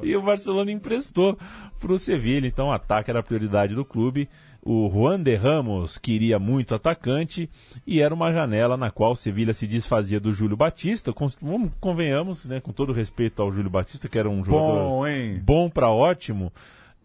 [0.02, 1.38] e o Barcelona emprestou
[1.78, 4.28] para o Sevilla, então o ataque era a prioridade do clube.
[4.66, 7.50] O Juan de Ramos queria muito atacante
[7.86, 11.12] e era uma janela na qual o Sevilla se desfazia do Júlio Batista.
[11.12, 15.38] Com, vamos, convenhamos, né, com todo respeito ao Júlio Batista, que era um jogador Bom,
[15.42, 16.50] bom para ótimo,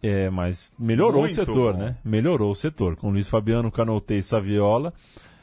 [0.02, 1.80] é, mas melhorou Muito o setor, bom.
[1.80, 1.96] né?
[2.02, 2.96] Melhorou o setor.
[2.96, 4.94] Com Luiz Fabiano, Canouté e Saviola.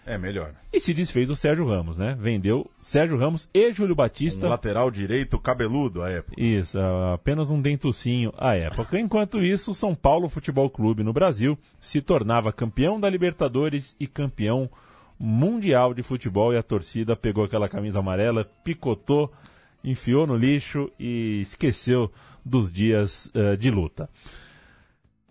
[0.08, 0.54] É melhor.
[0.72, 2.15] E se desfez do Sérgio Ramos, né?
[2.17, 4.48] Vendeu Sérgio Ramos e Júlio Batista.
[4.48, 6.41] Um lateral direito cabeludo à época.
[6.41, 6.80] Isso,
[7.13, 8.98] apenas um dentucinho à época.
[8.98, 14.08] Enquanto isso, o São Paulo Futebol Clube no Brasil se tornava campeão da Libertadores e
[14.08, 14.69] campeão
[15.19, 19.29] mundial de futebol e a torcida pegou aquela camisa amarela, picotou,
[19.84, 22.10] enfiou no lixo e esqueceu
[22.46, 24.10] dos dias eh, de luta.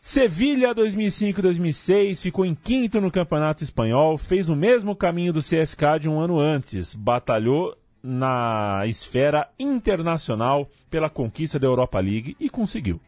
[0.09, 6.09] Sevilha 2005-2006 ficou em quinto no Campeonato Espanhol, fez o mesmo caminho do CSK de
[6.09, 13.01] um ano antes, batalhou na esfera internacional pela conquista da Europa League e conseguiu.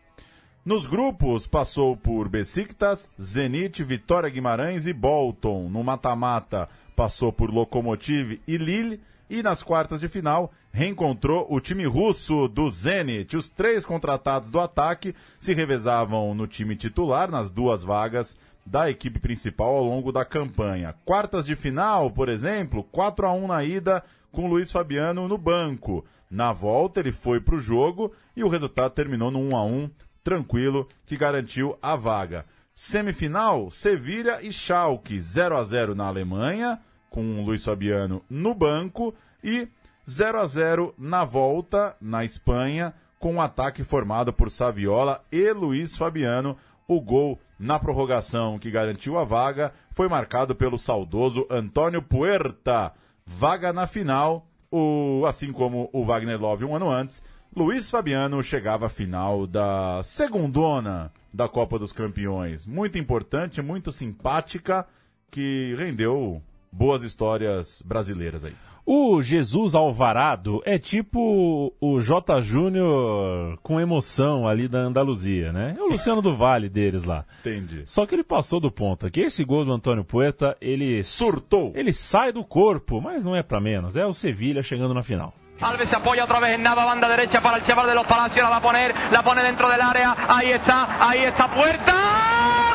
[0.64, 5.68] Nos grupos, passou por Besiktas, Zenit, Vitória Guimarães e Bolton.
[5.68, 9.00] No mata-mata, passou por Lokomotiv e Lille.
[9.30, 13.36] E nas quartas de final, reencontrou o time russo do Zenit.
[13.36, 19.18] Os três contratados do ataque se revezavam no time titular, nas duas vagas da equipe
[19.18, 20.94] principal ao longo da campanha.
[21.04, 26.04] Quartas de final, por exemplo, 4 a 1 na ida com Luiz Fabiano no banco.
[26.30, 29.90] Na volta ele foi para o jogo e o resultado terminou no 1 a 1
[30.22, 32.46] tranquilo que garantiu a vaga.
[32.72, 36.78] Semifinal, Sevilha e Schalke, 0 a 0 na Alemanha,
[37.10, 39.12] com Luiz Fabiano no banco
[39.42, 39.66] e
[40.08, 45.96] 0 a 0 na volta na Espanha, com um ataque formado por Saviola e Luiz
[45.96, 46.56] Fabiano.
[46.86, 52.92] O gol na prorrogação que garantiu a vaga foi marcado pelo saudoso Antônio Puerta.
[53.26, 57.22] Vaga na final, o, assim como o Wagner Love um ano antes,
[57.54, 62.66] Luiz Fabiano chegava à final da segundona da Copa dos Campeões.
[62.66, 64.86] Muito importante, muito simpática,
[65.30, 66.40] que rendeu
[66.72, 68.54] boas histórias brasileiras aí.
[68.90, 72.40] O Jesus Alvarado é tipo o J.
[72.40, 75.76] Júnior com emoção ali da Andaluzia, né?
[75.78, 77.26] É o Luciano do Vale deles lá.
[77.40, 77.82] Entendi.
[77.84, 79.20] Só que ele passou do ponto aqui.
[79.20, 81.04] Esse gol do Antônio Poeta, ele.
[81.04, 81.70] Surtou.
[81.74, 83.94] Ele sai do corpo, mas não é para menos.
[83.94, 85.34] É o Sevilha chegando na final.
[85.60, 88.42] Alves se apoya otra vez en Nava, banda derecha para el chaval de los Palacios,
[88.42, 91.92] la va a poner, la pone dentro del área, ahí está, ahí está Puerta,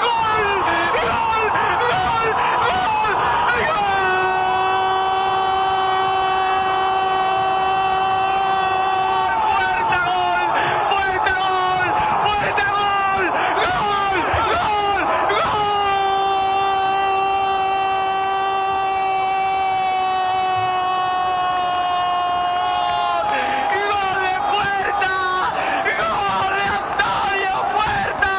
[0.03, 0.43] ¡Gol!
[0.61, 1.47] ¡Gol!
[1.87, 2.27] ¡Gol!
[2.67, 3.13] ¡Gol!
[3.69, 3.93] ¡Gol!
[9.53, 10.43] ¡Puerta, gol!
[10.91, 11.87] ¡Puerta, gol!
[12.25, 13.25] ¡Puerta, gol!
[13.63, 14.19] ¡Gol!
[14.51, 14.99] ¡Gol!
[15.31, 15.83] ¡Gol!
[23.89, 25.15] ¡Gol de Puerta!
[25.99, 28.33] ¡Gol de Antonio Puerta!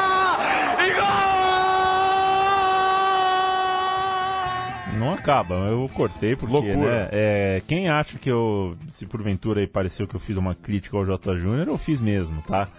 [5.25, 6.75] Acaba, eu cortei porque, Loucura.
[6.75, 10.95] né, é, quem acha que eu, se porventura aí pareceu que eu fiz uma crítica
[10.95, 11.35] ao J.
[11.37, 12.69] Júnior, eu fiz mesmo, tá?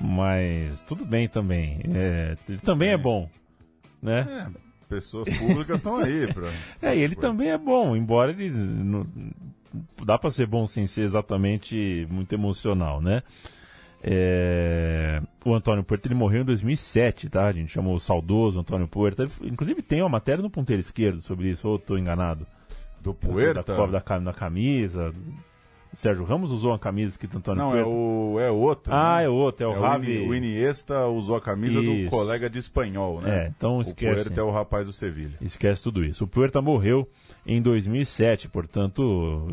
[0.00, 3.28] Mas tudo bem também, é, ele também é bom,
[4.00, 4.46] né?
[4.46, 6.32] É, pessoas públicas estão aí.
[6.32, 6.48] Pra...
[6.80, 9.04] É, e ele também é bom, embora ele não,
[10.04, 13.22] dá pra ser bom sem ser exatamente muito emocional, né?
[14.08, 17.46] É, o Antônio Puerta ele morreu em 2007, tá?
[17.46, 19.26] A gente chamou o saudoso Antônio Puerta.
[19.42, 22.46] Inclusive tem uma matéria no ponteiro esquerdo sobre isso, ou estou enganado?
[23.00, 23.64] Do Puerta?
[23.64, 25.12] Da cova da, da camisa.
[25.96, 27.88] O Sérgio Ramos usou uma camisa escrito Antônio Não, é, Puerta.
[27.88, 28.92] o, é outro.
[28.94, 29.24] Ah, né?
[29.24, 30.12] é outro, é o Ravi.
[30.18, 32.10] Ini- O Iniesta usou a camisa do Isso.
[32.10, 33.44] colega de espanhol, né?
[33.46, 34.24] É, então o esquece.
[34.24, 35.38] Puerta é o rapaz do Sevilha.
[35.40, 36.24] Esquece tudo isso.
[36.24, 37.08] O Puerta morreu
[37.46, 39.48] em 2007, portanto,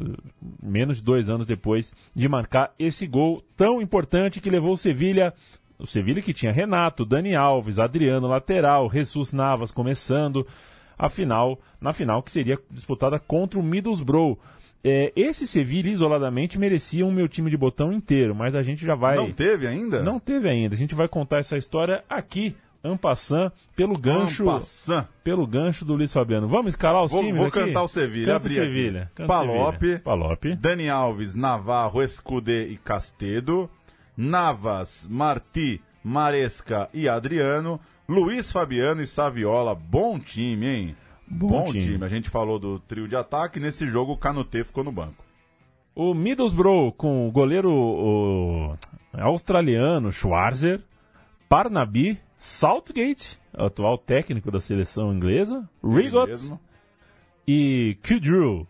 [0.62, 5.34] menos de dois anos depois de marcar esse gol tão importante que levou o Sevilha.
[5.80, 10.46] O Sevilha que tinha Renato, Dani Alves, Adriano lateral, Jesus Navas começando
[11.00, 14.38] a final, na final que seria disputada contra o Middlesbrough.
[14.84, 18.96] É, esse Sevilha isoladamente merecia um meu time de botão inteiro, mas a gente já
[18.96, 19.16] vai.
[19.16, 20.04] Não teve ainda?
[20.04, 20.76] Não teve ainda.
[20.76, 22.54] A gente vai contar essa história aqui,
[22.84, 25.08] Ampassan, pelo gancho, Ampassan.
[25.24, 26.50] pelo gancho do Luiz Fabiano.
[26.50, 27.60] Vamos escalar os Vou, times vou aqui?
[27.60, 28.34] cantar o Sevilha.
[28.34, 28.50] Canta o.
[28.52, 29.12] Sevilha.
[29.16, 29.28] Canta.
[30.58, 33.70] Dani Alves, Navarro, Escudê e Castedo,
[34.18, 39.74] Navas, Marti, Maresca e Adriano, Luiz Fabiano e Saviola.
[39.74, 40.96] Bom time, hein?
[41.28, 42.04] Bom time.
[42.04, 43.60] A gente falou do trio de ataque.
[43.60, 45.24] Nesse jogo, o Canutê ficou no banco.
[45.96, 48.76] O Middlesbrough com o goleiro o,
[49.14, 50.82] australiano Schwarzer,
[51.48, 56.58] Parnaby, Southgate, atual técnico da seleção inglesa, Rigot
[57.48, 58.68] e Kudrew.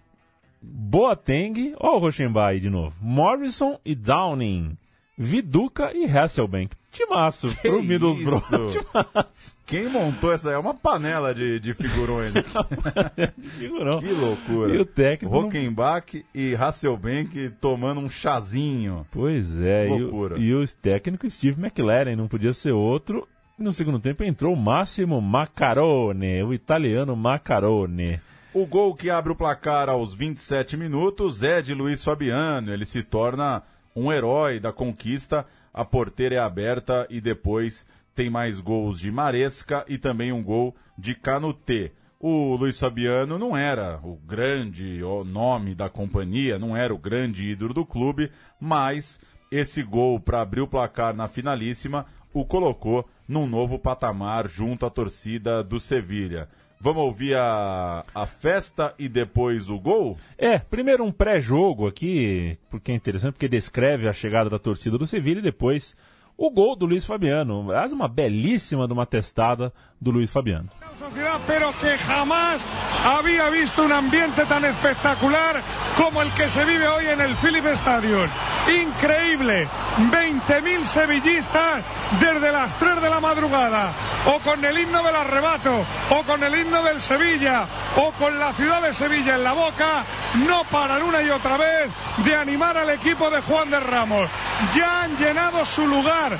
[0.61, 4.77] Boateng, ó o Rochenbach de novo, Morrison e Downing,
[5.17, 6.75] Viduca e Hasselbank.
[6.91, 8.37] Timaço pro Middlesbrough.
[8.37, 8.67] isso?
[8.91, 9.55] Timaço.
[9.65, 10.51] Quem montou essa?
[10.51, 12.33] É uma panela de, de figurões.
[13.57, 13.99] Figurão.
[13.99, 14.75] que loucura.
[14.75, 19.05] E o técnico não- Rockenbach e Hasselbank tomando um chazinho.
[19.11, 20.37] Pois é, e o, Loucura.
[20.39, 23.27] e o técnico Steve McLaren não podia ser outro.
[23.57, 28.19] No segundo tempo entrou o Máximo Macarone, o italiano Macarone.
[28.53, 32.71] O gol que abre o placar aos 27 minutos é de Luiz Fabiano.
[32.71, 33.63] Ele se torna
[33.95, 35.45] um herói da conquista.
[35.73, 40.75] A porteira é aberta e depois tem mais gols de Maresca e também um gol
[40.97, 41.91] de Canutê.
[42.19, 47.73] O Luiz Fabiano não era o grande nome da companhia, não era o grande ídolo
[47.73, 49.19] do clube, mas
[49.51, 54.89] esse gol para abrir o placar na finalíssima o colocou num novo patamar junto à
[54.89, 56.47] torcida do Sevilha.
[56.83, 60.17] Vamos ouvir a, a festa e depois o gol?
[60.37, 65.07] É, primeiro um pré-jogo aqui, porque é interessante, porque descreve a chegada da torcida do
[65.07, 65.95] Sevilha e depois
[66.35, 67.71] o gol do Luiz Fabiano.
[67.71, 69.71] Aliás, uma belíssima de uma testada
[70.03, 70.69] do Luiz Fabiano.
[71.03, 72.65] sociedad, pero que jamás
[73.03, 75.61] había visto un ambiente tan espectacular
[75.97, 78.29] como el que se vive hoy en el Philip Stadium.
[78.67, 79.67] Increíble,
[80.11, 81.83] 20.000 sevillistas
[82.19, 83.91] desde las 3 de la madrugada,
[84.27, 88.53] o con el himno del arrebato, o con el himno del Sevilla, o con la
[88.53, 90.05] ciudad de Sevilla en la boca,
[90.47, 91.91] no paran una y otra vez
[92.23, 94.29] de animar al equipo de Juan de Ramos.
[94.73, 96.37] Ya han llenado su lugar,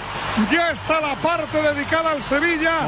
[0.49, 2.87] ya está la parte dedicada al Sevilla,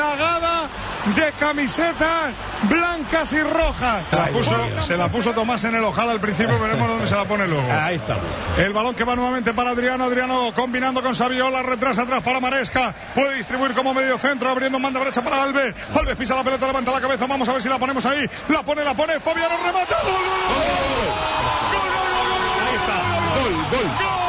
[0.00, 0.70] plagada
[1.14, 4.04] de camisetas blancas y rojas.
[4.10, 7.16] Se la puso, se la puso Tomás en el ojal al principio, veremos dónde se
[7.16, 7.70] la pone luego.
[7.70, 8.18] Ahí está.
[8.56, 12.94] El balón que va nuevamente para Adriano, Adriano combinando con Saviola, retrasa atrás para Maresca,
[13.14, 16.92] puede distribuir como medio centro, abriendo manda derecha para Alves, Alves pisa la pelota, levanta
[16.92, 19.96] la cabeza, vamos a ver si la ponemos ahí, la pone, la pone, Fabiano remata,
[20.02, 21.14] gol, gol, gol, gol.
[23.42, 24.19] Gol, gol.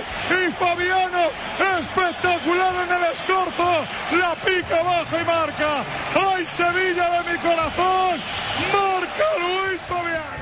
[0.00, 1.28] Alves y Fabiano
[1.78, 3.64] espectacular en el escorzo.
[4.18, 5.84] La pica abajo y marca.
[6.14, 8.20] ¡Ay, Sevilla de mi corazón!
[8.72, 10.40] Marca Luis Fabiano.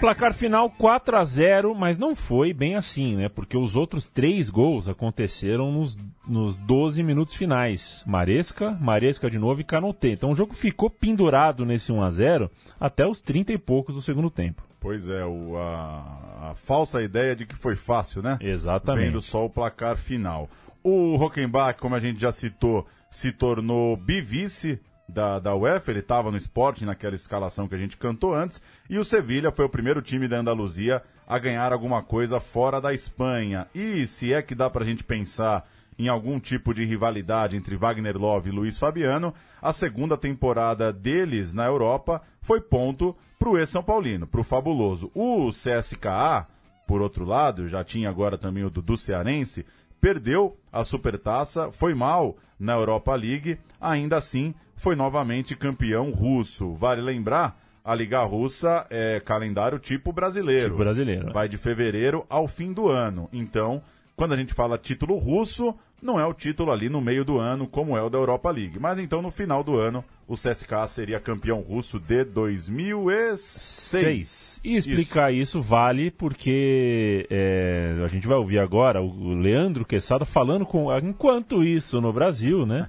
[0.00, 3.28] Placar final 4 a 0 mas não foi bem assim, né?
[3.28, 8.04] Porque os outros três gols aconteceram nos, nos 12 minutos finais.
[8.06, 10.12] Maresca, Maresca de novo e Canotê.
[10.12, 14.02] Então o jogo ficou pendurado nesse 1 a 0 até os 30 e poucos do
[14.02, 14.62] segundo tempo.
[14.84, 18.36] Pois é, o, a, a falsa ideia de que foi fácil, né?
[18.38, 19.06] Exatamente.
[19.06, 20.46] Vendo só o placar final.
[20.82, 24.78] O Rockenbach, como a gente já citou, se tornou bivice
[25.08, 28.60] da, da UEFA, ele estava no esporte naquela escalação que a gente cantou antes,
[28.90, 32.92] e o Sevilha foi o primeiro time da Andaluzia a ganhar alguma coisa fora da
[32.92, 33.66] Espanha.
[33.74, 35.66] E se é que dá pra gente pensar
[35.98, 41.52] em algum tipo de rivalidade entre Wagner Love e Luiz Fabiano, a segunda temporada deles
[41.52, 45.10] na Europa foi ponto pro ex-São Paulino, pro fabuloso.
[45.14, 46.46] O CSKA,
[46.86, 49.64] por outro lado, já tinha agora também o Dudu Cearense,
[50.00, 56.74] perdeu a Supertaça, foi mal na Europa League, ainda assim foi novamente campeão russo.
[56.74, 60.70] Vale lembrar, a Liga Russa é calendário tipo brasileiro.
[60.70, 61.32] Tipo brasileiro.
[61.32, 63.28] Vai de fevereiro ao fim do ano.
[63.32, 63.82] Então,
[64.16, 67.66] quando a gente fala título russo, não é o título ali no meio do ano,
[67.66, 68.78] como é o da Europa League.
[68.78, 73.40] Mas então, no final do ano, o CSKA seria campeão russo de 2006.
[73.40, 74.60] Seis.
[74.62, 80.64] E explicar isso, vale porque é, a gente vai ouvir agora o Leandro Quesada falando
[80.64, 80.94] com.
[80.98, 82.88] Enquanto isso, no Brasil, né?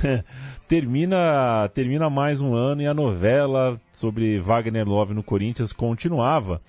[0.68, 6.62] termina, termina mais um ano e a novela sobre Wagner Love no Corinthians continuava.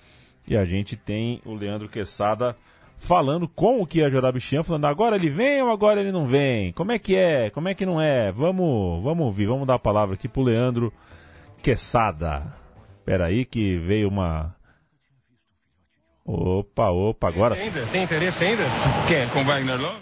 [0.45, 2.55] E a gente tem o Leandro Quesada
[3.03, 6.71] falando com o Kia Jorabichian, falando agora ele vem ou agora ele não vem?
[6.71, 7.49] Como é que é?
[7.49, 8.31] Como é que não é?
[8.31, 10.91] Vamos, vamos ouvir, vamos dar a palavra aqui pro Leandro
[11.61, 12.53] Quesada.
[12.99, 14.55] Espera aí que veio uma...
[16.25, 17.69] Opa, opa, agora sim.
[17.91, 18.63] Tem interesse ainda?
[19.09, 19.29] Quer?
[19.31, 19.97] Com Wagner Love?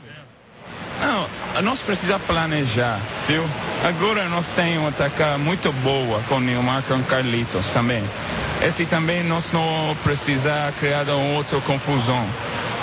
[1.01, 3.43] Não, nós precisamos planejar, viu?
[3.83, 8.03] Agora nós temos um ataque muito boa com o Neymar com Carlitos também.
[8.61, 12.23] Esse também nós não precisamos criar uma outra confusão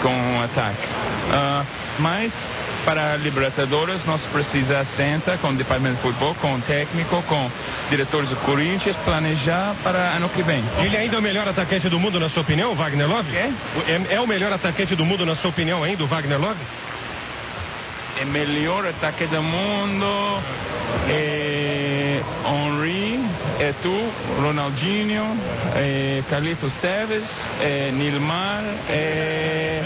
[0.03, 0.89] com o ataque.
[1.33, 1.65] Ah,
[1.99, 2.33] mas
[2.85, 7.51] para a Libertadores nós precisamos sentar com o departamento de futebol, com o técnico, com
[7.91, 10.65] diretores do Corinthians, planejar para ano que vem.
[10.79, 13.37] Ele ainda é o melhor atacante do mundo, na sua opinião, Wagner Love?
[13.37, 13.53] É?
[13.87, 16.61] É, é o melhor atacante do mundo, na sua opinião, ainda, o Wagner Love?
[18.21, 20.43] É melhor ataque do mundo.
[21.09, 23.18] É Henry,
[23.61, 25.25] é tu, Ronaldinho,
[25.75, 27.25] é Carlitos Teves,
[27.61, 29.83] é Nilmar, é.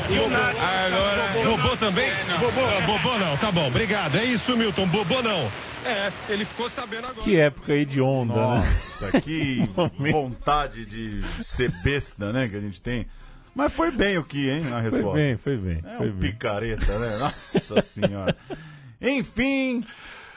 [0.87, 1.45] Agora.
[1.45, 2.11] Bobô também?
[2.29, 2.39] Não.
[2.39, 4.17] Bobô, ah, Bobô não, tá bom, obrigado.
[4.17, 5.51] É isso, Milton, Bobô não.
[5.85, 7.23] É, ele ficou sabendo agora.
[7.23, 8.41] Que época aí de onda, né?
[8.41, 9.69] Nossa, que
[10.13, 13.07] vontade de ser besta, né, que a gente tem.
[13.55, 15.11] Mas foi bem o que, hein, na resposta.
[15.11, 15.83] Foi bem, foi bem.
[15.85, 16.31] É foi um bem.
[16.31, 17.17] picareta, né?
[17.19, 18.37] Nossa senhora.
[19.01, 19.85] Enfim,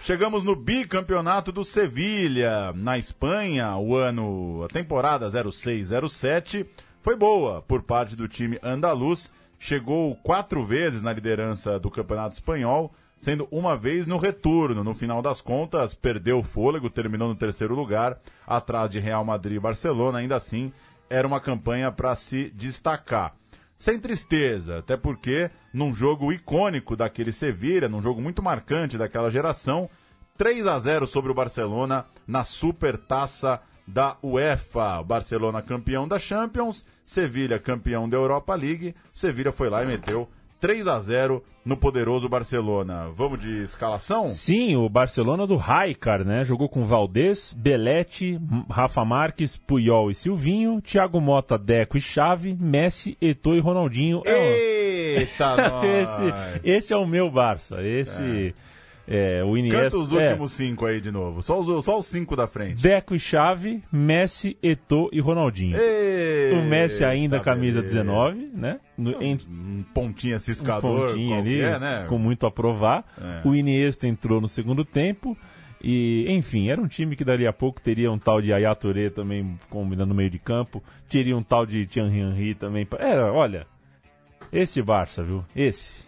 [0.05, 6.63] chegamos no bicampeonato do Sevilha, na Espanha, o ano, a temporada 06-07
[7.01, 12.93] foi boa por parte do time andaluz, chegou quatro vezes na liderança do campeonato espanhol,
[13.19, 14.83] sendo uma vez no retorno.
[14.83, 19.57] No final das contas, perdeu o fôlego, terminou no terceiro lugar, atrás de Real Madrid
[19.57, 20.71] e Barcelona, ainda assim,
[21.09, 23.33] era uma campanha para se destacar.
[23.77, 29.89] Sem tristeza, até porque num jogo icônico daquele Sevilha, num jogo muito marcante daquela geração,
[30.37, 35.03] 3 a 0 sobre o Barcelona na Supertaça da UEFA.
[35.03, 38.95] Barcelona campeão da Champions, Sevilha campeão da Europa League.
[39.13, 40.27] Sevilha foi lá e meteu
[40.65, 43.07] 3 a 0 no poderoso Barcelona.
[43.13, 44.25] Vamos de escalação?
[44.25, 46.43] Sim, o Barcelona do Raikar, né?
[46.43, 53.15] Jogou com Valdez, Belete, Rafa Marques, Puyol e Silvinho, Thiago Mota, Deco e Chave, Messi,
[53.21, 54.23] Eto'o e Ronaldinho.
[54.25, 55.55] Eita,
[56.63, 57.83] esse, esse é o meu Barça.
[57.83, 58.55] Esse...
[58.59, 58.74] É.
[59.07, 60.65] É, o Iniesta, Canta os últimos é.
[60.65, 61.43] cinco aí de novo.
[61.43, 62.81] Só os, só os cinco da frente.
[62.81, 65.77] Deco e Chave, Messi, Eto'o e Ronaldinho.
[65.77, 68.79] Ei, o Messi ainda camisa 19, né?
[68.97, 71.05] No, em, um pontinha ciscador.
[71.05, 72.05] Um pontinho ali, né?
[72.09, 73.05] com muito a provar.
[73.21, 73.47] É.
[73.47, 75.37] O Iniesta entrou no segundo tempo.
[75.83, 79.11] E, enfim, era um time que dali a pouco teria um tal de Yaya Touré
[79.11, 80.83] também combinando no meio de campo.
[81.07, 82.87] Teria um tal de Thierry Henry também.
[82.97, 83.67] Era, olha,
[84.51, 85.45] esse Barça, viu?
[85.55, 86.04] Esse.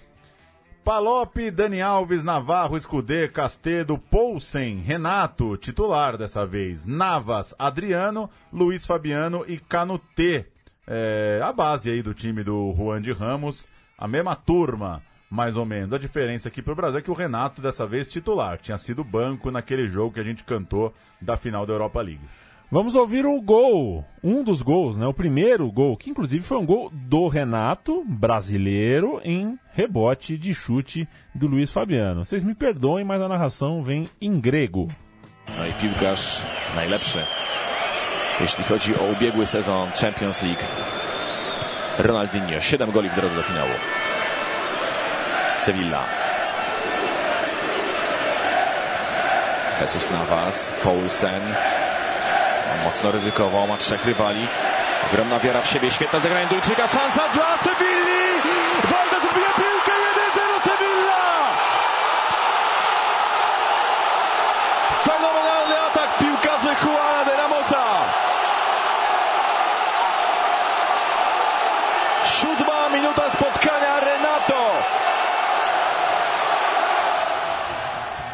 [0.88, 9.44] Palope, Dani Alves, Navarro, Escudê, Castedo, Poulsen, Renato, titular dessa vez, Navas, Adriano, Luiz Fabiano
[9.50, 10.46] e Canutê.
[10.88, 13.68] É, a base aí do time do Juan de Ramos,
[13.98, 15.92] a mesma turma, mais ou menos.
[15.92, 18.58] A diferença aqui pro Brasil é que o Renato, dessa vez, titular.
[18.58, 22.26] Tinha sido banco naquele jogo que a gente cantou da final da Europa League.
[22.70, 25.08] Vamos ouvir o gol, um dos gols, né?
[25.08, 31.08] O primeiro gol, que inclusive foi um gol do Renato, brasileiro, em rebote de chute
[31.34, 32.26] do Luiz Fabiano.
[32.26, 34.90] Vocês me perdoem, mas a narração vem em grego.
[35.56, 36.46] No i piłkarz
[36.76, 37.20] najlepszy,
[38.42, 40.64] jeśli chodzi o ubiegły sezon Champions League.
[42.00, 43.72] Ronaldinho, 7 goli w drodze do finału.
[45.58, 46.04] Sevilla.
[49.80, 51.42] Jesus Navas, Paulsen,
[52.84, 54.48] Mocno ryzykował, ma trzech rywali.
[55.12, 58.27] Ogromna wiara w siebie, świetne zagranie Duńczyka, szansa dla Sewilli!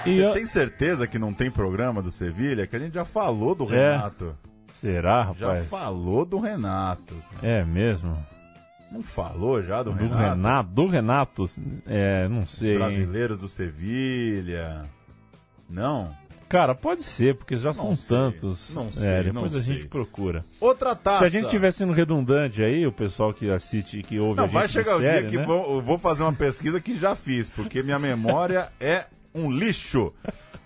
[0.06, 0.32] E Você eu...
[0.32, 2.68] tem certeza que não tem programa do Sevilha?
[2.68, 3.92] Que a gente já falou do é.
[3.92, 4.38] Renato.
[4.74, 5.60] Será, rapaz?
[5.60, 7.16] Já falou do Renato.
[7.42, 8.18] É mesmo?
[8.92, 10.36] Não falou já do, do Renato?
[10.36, 10.70] Renato?
[10.70, 11.46] Do Renato,
[11.88, 12.76] é, não sei.
[12.76, 14.84] Brasileiros do Sevilha.
[15.70, 16.14] Não?
[16.54, 18.76] Cara, pode ser, porque já não são sei, tantos.
[18.76, 19.74] Não sei, é, depois não a sei.
[19.74, 20.46] gente procura.
[20.60, 21.18] Outra taça.
[21.18, 24.48] Se a gente estiver sendo redundante aí, o pessoal que assiste, que ouve não, a
[24.48, 25.46] gente vai chegar o dia que né?
[25.46, 30.14] vou, eu vou fazer uma pesquisa que já fiz, porque minha memória é um lixo.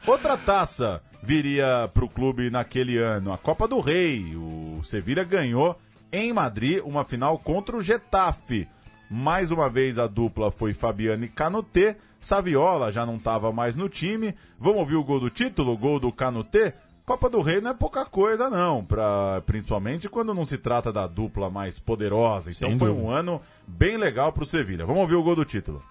[0.06, 4.36] Outra taça viria para o clube naquele ano, a Copa do Rei.
[4.36, 5.78] O Sevilha ganhou
[6.12, 8.68] em Madrid uma final contra o Getafe.
[9.10, 11.96] Mais uma vez a dupla foi Fabiano e Canutê.
[12.20, 14.36] Saviola já não estava mais no time.
[14.60, 16.74] Vamos ouvir o gol do título, o gol do Canutê?
[17.08, 21.08] Copa do Rei não é pouca coisa, não, pra, principalmente quando não se trata da
[21.08, 22.52] dupla mais poderosa.
[22.52, 23.08] Então Sem foi dúvida.
[23.08, 24.86] um ano bem legal pro Sevilha.
[24.86, 25.82] Vamos ouvir o gol do título.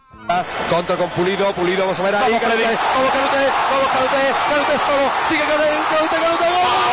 [0.68, 5.42] Conta con Pulido, Pulido, vamos ver ahí, Canute, vamos Canute, vamos Canute, Canute solo, sigue
[5.42, 6.85] Canute, Canute, Canute,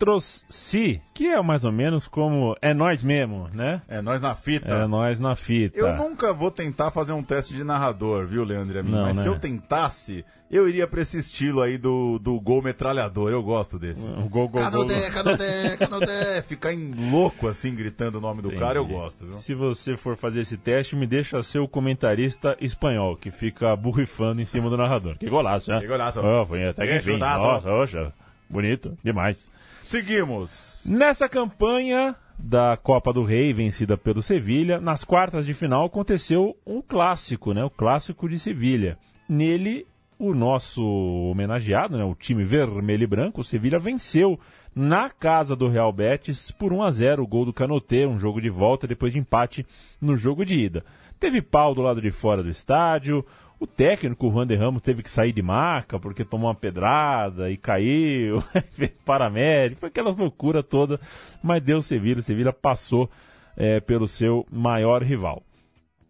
[0.00, 3.82] Nosotros Si, que é mais ou menos como é nós mesmo, né?
[3.86, 4.74] É nós na fita.
[4.74, 5.78] É nós na fita.
[5.78, 8.78] Eu nunca vou tentar fazer um teste de narrador, viu, Leandro?
[8.78, 8.92] a mim?
[8.92, 9.22] Não, Mas né?
[9.22, 13.30] se eu tentasse, eu iria pra esse estilo aí do, do gol metralhador.
[13.30, 14.06] Eu gosto desse.
[14.06, 14.62] O gol, gol, gol.
[14.62, 16.42] Canudé, Canudé, Canudé.
[16.48, 19.34] Ficar em louco assim, gritando o nome do cara, eu gosto, viu?
[19.34, 24.40] Se você for fazer esse teste, me deixa ser o comentarista espanhol, que fica burrifando
[24.40, 25.18] em cima do narrador.
[25.18, 25.80] Que golaço, né?
[25.80, 26.20] Que golaço.
[26.22, 27.18] Oh, foi até que enfim.
[27.18, 28.12] Nossa, oxa,
[28.48, 29.50] bonito, demais.
[29.90, 30.84] Seguimos.
[30.86, 36.80] Nessa campanha da Copa do Rei, vencida pelo Sevilha, nas quartas de final aconteceu um
[36.80, 37.64] clássico, né?
[37.64, 38.96] O clássico de Sevilha.
[39.28, 39.84] Nele,
[40.16, 42.04] o nosso homenageado, né?
[42.04, 44.38] o time vermelho e branco, o Sevilha venceu
[44.72, 48.40] na casa do Real Betis por 1 a 0 o gol do Canotê, um jogo
[48.40, 49.66] de volta depois de empate
[50.00, 50.84] no jogo de ida.
[51.18, 53.26] Teve pau do lado de fora do estádio.
[53.60, 57.50] O técnico, o Juan de Ramos, teve que sair de maca porque tomou uma pedrada
[57.50, 58.42] e caiu.
[59.04, 60.98] Paramédico, foi aquelas loucuras todas.
[61.42, 62.22] Mas deu Sevilha.
[62.22, 63.10] Sevilha passou
[63.54, 65.42] é, pelo seu maior rival.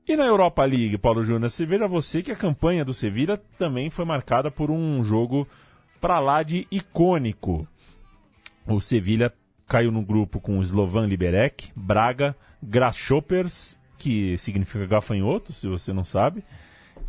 [0.06, 3.90] E na Europa League, Paulo Júnior, você veja você que a campanha do Sevilha também
[3.90, 5.46] foi marcada por um jogo
[6.00, 7.66] para lá de icônico.
[8.64, 9.32] O Sevilha
[9.66, 16.04] caiu no grupo com o Slovan Liberec, Braga, Grasshoppers, que significa gafanhoto, se você não
[16.04, 16.44] sabe,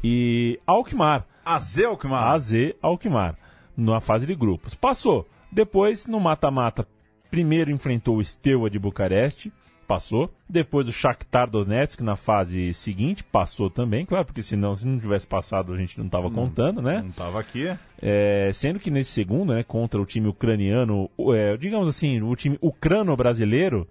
[0.03, 1.25] e Alkmaar.
[1.45, 2.33] AZ Alkmaar.
[2.33, 3.37] AZ Alkmaar,
[3.75, 4.73] na fase de grupos.
[4.75, 5.27] Passou.
[5.51, 6.87] Depois, no mata-mata,
[7.29, 9.51] primeiro enfrentou o Steaua de Bucareste,
[9.91, 10.31] passou.
[10.47, 15.27] Depois o Shakhtar Donetsk na fase seguinte, passou também, claro, porque senão se não tivesse
[15.27, 17.01] passado a gente não estava contando, né?
[17.01, 17.67] Não estava aqui.
[18.01, 22.57] É, sendo que nesse segundo, né, contra o time ucraniano, é, digamos assim, o time
[22.61, 23.85] ucrano-brasileiro,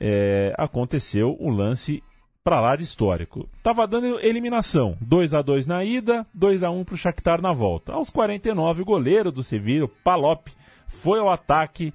[0.00, 2.02] é, aconteceu o lance
[2.48, 3.46] para lá de histórico.
[3.62, 7.52] Tava dando eliminação, 2 a 2 na ida, 2 a 1 para o Shakhtar na
[7.52, 7.92] volta.
[7.92, 10.48] Aos 49, o goleiro do Sevilla, Palop,
[10.86, 11.92] foi ao ataque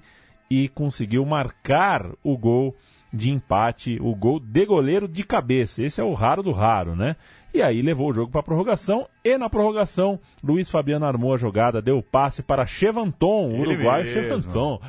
[0.48, 2.72] e conseguiu marcar o gol
[3.12, 5.82] de empate, o gol de goleiro de cabeça.
[5.82, 7.16] Esse é o raro do raro, né?
[7.52, 11.82] E aí levou o jogo para prorrogação e na prorrogação Luiz Fabiano armou a jogada,
[11.82, 14.80] deu o passe para Chevanton, o uruguaio Chevanton.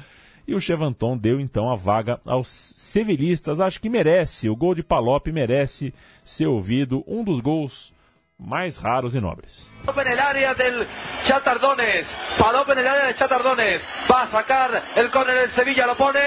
[0.47, 3.59] E o Chevanton deu então a vaga aos sevilhistas.
[3.59, 5.93] Acho que merece, o gol de Palop merece
[6.23, 7.93] ser ouvido, um dos gols
[8.37, 9.71] mais raros e nobres.
[9.85, 10.87] Palop en el área del
[11.25, 12.05] Chatardones.
[12.37, 13.81] Palop en el área del Chatardones.
[14.11, 16.19] Va a sacar el córner del Sevilla, lo pone.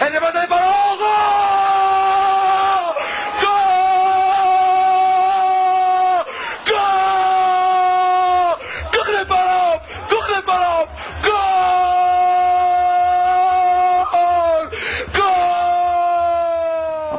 [0.00, 0.98] El remate de Palop.
[1.00, 2.05] ¡Gol!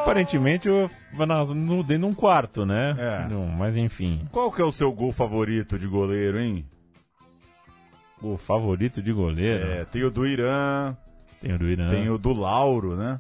[0.07, 0.89] Aparentemente eu
[1.53, 2.95] no, dentro de um quarto, né?
[2.97, 3.27] É.
[3.27, 4.25] Não, mas enfim.
[4.31, 6.65] Qual que é o seu gol favorito de goleiro, hein?
[8.21, 9.67] O favorito de goleiro?
[9.67, 10.95] É, tem o do Irã.
[11.41, 11.89] Tem o do Irã.
[11.89, 13.19] Tem o do Lauro, né?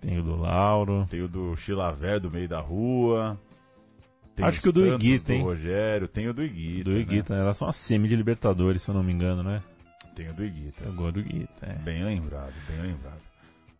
[0.00, 1.04] Tem o do Lauro.
[1.10, 3.36] Tem o do Chilaver do meio da rua.
[4.36, 5.40] Tem Acho que o do Iguita, hein?
[5.40, 6.06] Do Rogério.
[6.06, 6.84] Tem o do Iguita.
[6.84, 7.00] Do né?
[7.00, 7.40] Iguita, né?
[7.40, 9.60] Elas são a semi de Libertadores, se eu não me engano, né?
[10.14, 10.84] Tem o do Iguita.
[10.84, 11.72] É o gol do Iguita, é.
[11.74, 13.27] Bem lembrado, bem lembrado.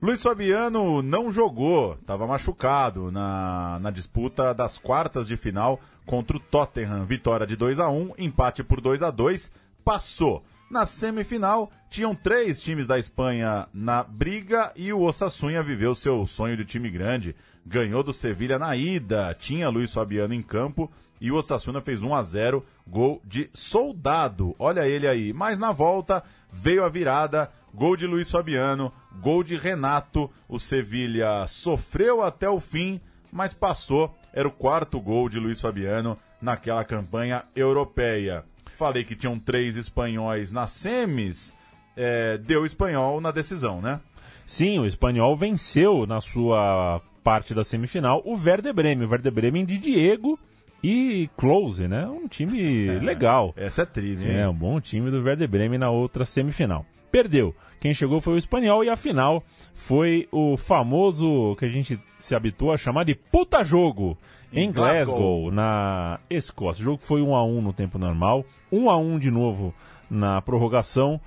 [0.00, 6.40] Luiz Fabiano não jogou, estava machucado na, na disputa das quartas de final contra o
[6.40, 7.04] Tottenham.
[7.04, 9.50] Vitória de 2 a 1 empate por 2 a 2
[9.84, 10.44] passou.
[10.70, 16.56] Na semifinal, tinham três times da Espanha na briga e o Osasuna viveu seu sonho
[16.56, 17.34] de time grande.
[17.66, 20.88] Ganhou do Sevilha na ida, tinha Luiz Fabiano em campo
[21.20, 24.54] e o Osasuna fez 1 a 0 gol de Soldado.
[24.60, 25.32] Olha ele aí.
[25.32, 26.22] Mas na volta
[26.52, 30.30] veio a virada, gol de Luiz Fabiano, gol de Renato.
[30.48, 33.00] O Sevilha sofreu até o fim,
[33.32, 34.14] mas passou.
[34.32, 38.44] Era o quarto gol de Luiz Fabiano naquela campanha europeia.
[38.76, 41.56] Falei que tinham três espanhóis nas semis,
[41.96, 44.00] é, deu espanhol na decisão, né?
[44.46, 49.06] Sim, o espanhol venceu na sua parte da semifinal o Werder Bremen.
[49.06, 50.38] O Werder Bremen de Diego
[50.82, 52.06] e Close, né?
[52.06, 53.52] Um time legal.
[53.56, 54.38] Essa é trilha, hein?
[54.38, 56.86] É, um bom time do Werder Bremen na outra semifinal.
[57.10, 57.54] Perdeu.
[57.80, 59.42] Quem chegou foi o espanhol e a final
[59.74, 64.18] foi o famoso que a gente se habituou a chamar de puta jogo
[64.52, 65.50] em Glasgow, Glasgow.
[65.50, 66.82] na Escócia.
[66.82, 69.74] O jogo foi 1 a 1 no tempo normal, 1 a 1 de novo
[70.10, 71.20] na prorrogação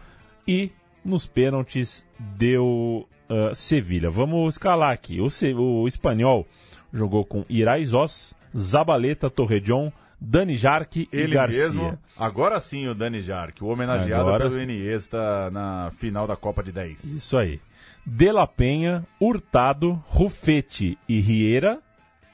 [0.47, 0.72] e
[1.04, 4.10] nos pênaltis deu uh, Sevilha.
[4.10, 5.20] Vamos escalar aqui.
[5.20, 5.28] O,
[5.58, 6.45] o espanhol
[6.91, 11.64] jogou com Iraizós, Zabaleta, Torrejon, Dani Jarque e Ele Garcia.
[11.64, 11.97] mesmo.
[12.18, 14.62] Agora sim o Dani Jarque, o homenageado Agora pelo.
[14.62, 17.04] Iniesta na final da Copa de 10.
[17.04, 17.60] Isso aí.
[18.06, 21.80] De La Penha, Hurtado, Rufete e Riera.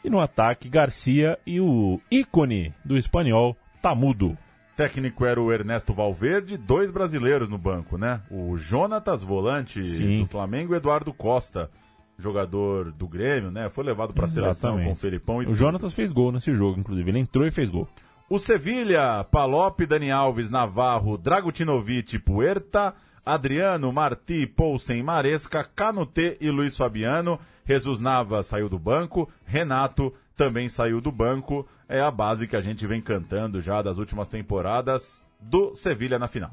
[0.03, 4.37] E no ataque, Garcia e o ícone do espanhol, Tamudo.
[4.75, 8.21] Técnico era o Ernesto Valverde, dois brasileiros no banco, né?
[8.29, 10.19] O Jonatas, volante Sim.
[10.19, 11.69] do Flamengo, e Eduardo Costa,
[12.17, 13.69] jogador do Grêmio, né?
[13.69, 15.53] Foi levado para a seleção com o Felipão e O.
[15.55, 17.09] Jonatas fez gol nesse jogo, inclusive.
[17.09, 17.87] Ele entrou e fez gol.
[18.29, 22.93] O Sevilha, Palop, Dani Alves, Navarro, Dragutinovic, Puerta,
[23.25, 27.39] Adriano, Martí, Poulsen, Maresca, Canutê e Luiz Fabiano.
[27.65, 31.67] Jesus Nava saiu do banco, Renato também saiu do banco.
[31.89, 36.27] É a base que a gente vem cantando já das últimas temporadas do Sevilha na
[36.27, 36.51] final.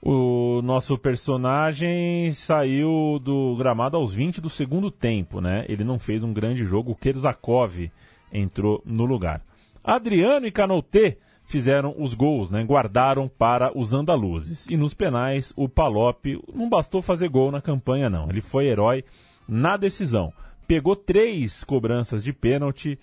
[0.00, 5.64] O nosso personagem saiu do gramado aos 20 do segundo tempo, né?
[5.68, 6.92] Ele não fez um grande jogo.
[6.92, 7.90] O Kerzakov
[8.32, 9.42] entrou no lugar.
[9.82, 12.62] Adriano e Canouté fizeram os gols, né?
[12.62, 14.66] Guardaram para os andaluzes.
[14.68, 18.28] E nos penais, o Palop não bastou fazer gol na campanha, não.
[18.28, 19.04] Ele foi herói
[19.48, 20.32] na decisão.
[20.66, 22.98] Pegou três cobranças de pênalti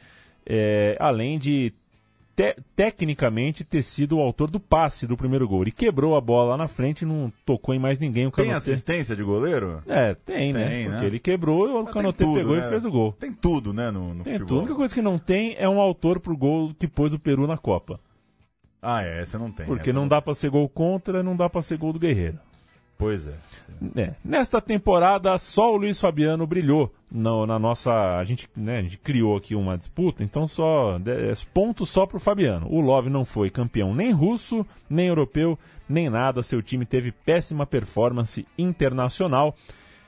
[0.45, 1.73] é, além de
[2.35, 5.61] te- tecnicamente ter sido o autor do passe do primeiro gol.
[5.61, 8.27] Ele quebrou a bola lá na frente e não tocou em mais ninguém.
[8.27, 9.81] O Tem assistência de goleiro?
[9.87, 10.67] É, tem, né?
[10.69, 11.07] Tem, Porque né?
[11.07, 12.65] ele quebrou e o Canotê tudo, pegou né?
[12.65, 13.13] e fez o gol.
[13.13, 14.47] Tem tudo, né, no, no Tem futebol.
[14.47, 14.57] tudo.
[14.57, 17.47] A única coisa que não tem é um autor pro gol que pôs o Peru
[17.47, 17.99] na Copa.
[18.81, 19.65] Ah, é, essa não tem.
[19.65, 22.37] Porque essa não dá pra ser gol contra, não dá pra ser gol do Guerreiro.
[22.97, 23.33] Pois é.
[23.97, 27.91] É, Nesta temporada, só o Luiz Fabiano brilhou no- na nossa.
[28.17, 30.97] A gente, né, a gente criou aqui uma disputa, então só.
[30.97, 32.67] dez pontos só pro Fabiano.
[32.69, 36.41] O Love não foi campeão nem russo, nem europeu, nem nada.
[36.41, 39.53] Seu time teve péssima performance internacional.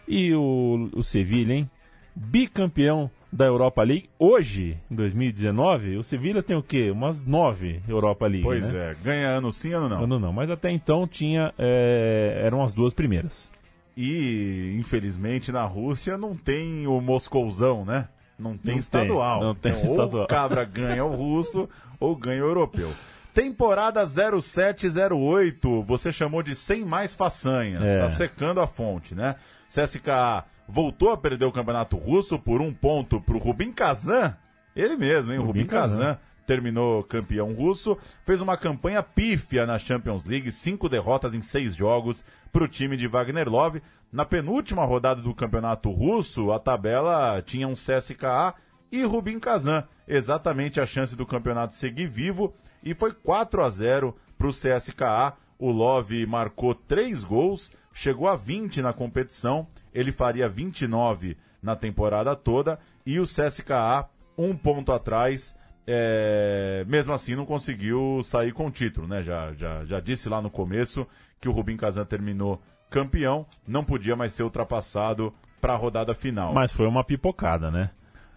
[0.08, 1.70] E o, o Sevilha, hein?
[2.16, 4.10] Bicampeão da Europa League.
[4.18, 6.90] Hoje, em 2019, o Sevilha tem o quê?
[6.92, 8.44] Umas nove Europa League.
[8.44, 8.92] Pois né?
[8.92, 8.96] é.
[9.04, 10.04] Ganha ano sim, ano não.
[10.04, 11.54] Ano não, mas até então tinha.
[11.58, 13.52] é, eram as duas primeiras.
[13.96, 18.08] E, infelizmente, na Rússia não tem o Moscouzão, né?
[18.38, 19.40] Não tem Não estadual.
[19.40, 20.20] tem, não tem Então, estadual.
[20.20, 21.68] Ou o cabra ganha o russo
[22.00, 22.94] ou ganha o europeu.
[23.34, 27.84] Temporada 0708, você chamou de 100 mais façanhas.
[27.84, 28.02] É.
[28.02, 29.36] Tá secando a fonte, né?
[29.68, 34.36] CSKA voltou a perder o campeonato russo por um ponto pro Rubin Kazan.
[34.76, 35.40] Ele mesmo, hein?
[35.40, 36.20] O Rubin Rubin Kazan Kazan.
[36.46, 42.24] terminou campeão russo, fez uma campanha pífia na Champions League, cinco derrotas em seis jogos
[42.52, 43.82] para o time de Wagner Love.
[44.12, 48.54] Na penúltima rodada do campeonato russo, a tabela tinha um CSKA
[48.92, 54.16] e Rubin Kazan, exatamente a chance do campeonato seguir vivo, e foi 4 a 0
[54.38, 55.34] para o CSKA.
[55.60, 62.36] O Love marcou três gols, chegou a 20 na competição, ele faria 29 na temporada
[62.36, 65.56] toda, e o CSKA um ponto atrás,
[65.88, 69.24] é, mesmo assim não conseguiu sair com o título, né?
[69.24, 71.08] Já, já, já disse lá no começo
[71.42, 76.54] que o Rubin Kazan terminou campeão, não podia mais ser ultrapassado para a rodada final.
[76.54, 77.90] Mas foi uma pipocada, né?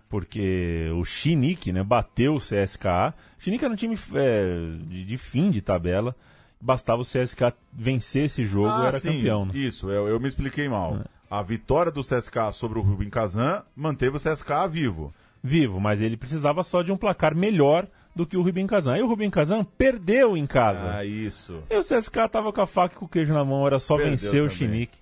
[0.09, 3.15] Porque o Chinique, né, bateu o CSKA.
[3.39, 6.17] O Chinique era um time é, de, de fim de tabela.
[6.61, 9.47] Bastava o CSKA vencer esse jogo, Ah, era sim, campeão.
[9.47, 9.53] Né?
[9.55, 11.01] Isso, eu, eu me expliquei mal.
[11.31, 15.13] A vitória do CSKA sobre o Rubin Kazan manteve o CSKA vivo.
[15.43, 18.99] Vivo, mas ele precisava só de um placar melhor do que o Rubin Kazan.
[18.99, 20.97] E o Rubin Kazan perdeu em casa.
[20.97, 21.63] Ah, isso.
[21.71, 23.97] E o CSKA tava com a faca e com o queijo na mão, era só
[23.97, 24.57] Perdeu vencer o também.
[24.57, 24.99] Chinique.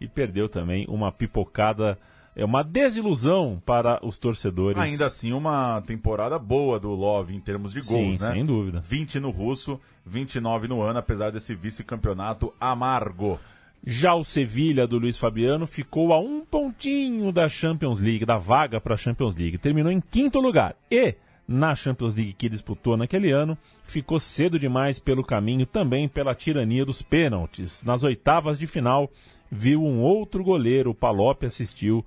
[0.00, 1.98] E perdeu também uma pipocada,
[2.38, 4.80] é uma desilusão para os torcedores.
[4.80, 8.32] Ainda assim, uma temporada boa do Love em termos de gols, Sim, né?
[8.32, 8.80] sem dúvida.
[8.80, 13.40] 20 no russo, 29 no ano, apesar desse vice-campeonato amargo.
[13.84, 18.80] Já o Sevilha do Luiz Fabiano ficou a um pontinho da Champions League, da vaga
[18.80, 19.58] para a Champions League.
[19.58, 20.76] Terminou em quinto lugar.
[20.88, 21.16] E,
[21.46, 26.84] na Champions League que disputou naquele ano, ficou cedo demais pelo caminho também pela tirania
[26.84, 27.84] dos pênaltis.
[27.84, 29.10] Nas oitavas de final,
[29.50, 32.04] viu um outro goleiro, o Palop assistiu,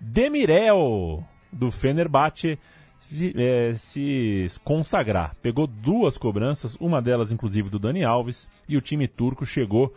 [0.00, 1.22] Demirel,
[1.52, 2.58] do Fenerbahçe,
[2.98, 5.34] se, eh, se consagrar.
[5.42, 9.94] Pegou duas cobranças, uma delas inclusive do Dani Alves, e o time turco chegou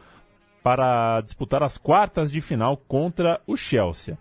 [0.61, 4.17] para disputar as quartas de final contra o Chelsea.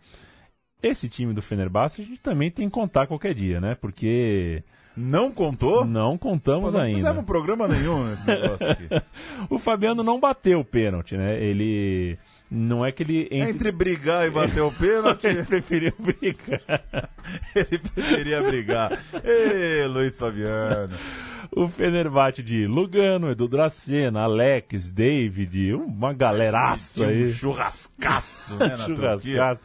[0.83, 3.76] Esse time do Fenerbahçe a gente também tem que contar qualquer dia, né?
[3.76, 4.64] Porque
[4.97, 5.85] Não contou?
[5.85, 6.97] não contamos Pô, não ainda.
[6.97, 8.89] fizemos programa nenhum nesse negócio aqui.
[9.49, 11.41] o Fabiano não bateu o pênalti, né?
[11.41, 12.18] Ele
[12.55, 13.50] não é que ele entre...
[13.50, 16.61] Entre brigar e bater o pênalti, ele preferiu brigar.
[17.57, 19.03] ele preferia brigar.
[19.24, 20.94] Ê, Luiz Fabiano.
[21.55, 27.32] O Fenerbahçe de Lugano, Edu Dracena, Alex, David, uma galeraça Tinha um aí.
[27.32, 28.86] churrascaço, né, na.
[28.86, 29.61] Churrascaço.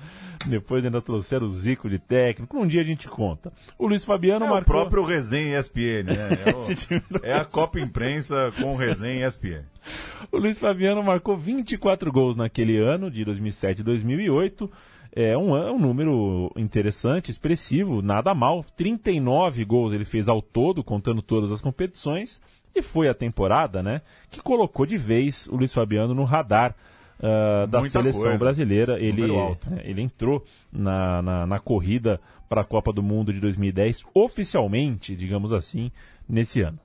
[0.45, 2.57] Depois ainda trouxeram o Zico de técnico.
[2.57, 3.51] Um dia a gente conta.
[3.77, 4.75] O Luiz Fabiano É o marcou.
[4.75, 6.15] próprio Resenha ESPN, né?
[6.45, 9.63] É, o- é a Copa Imprensa com o Resenha ESPN.
[10.31, 14.71] O Luiz Fabiano marcou 24 gols naquele ano, de 2007 e 2008.
[15.19, 18.63] É um, é um número interessante, expressivo, nada mal.
[18.75, 22.39] 39 gols ele fez ao todo, contando todas as competições.
[22.75, 26.75] E foi a temporada, né, que colocou de vez o Luiz Fabiano no radar
[27.19, 28.37] ah, da Muita seleção coisa.
[28.37, 28.99] brasileira.
[28.99, 34.05] Ele, é, ele entrou na, na, na corrida para a Copa do Mundo de 2010,
[34.13, 35.91] oficialmente, digamos assim,
[36.29, 36.79] nesse ano.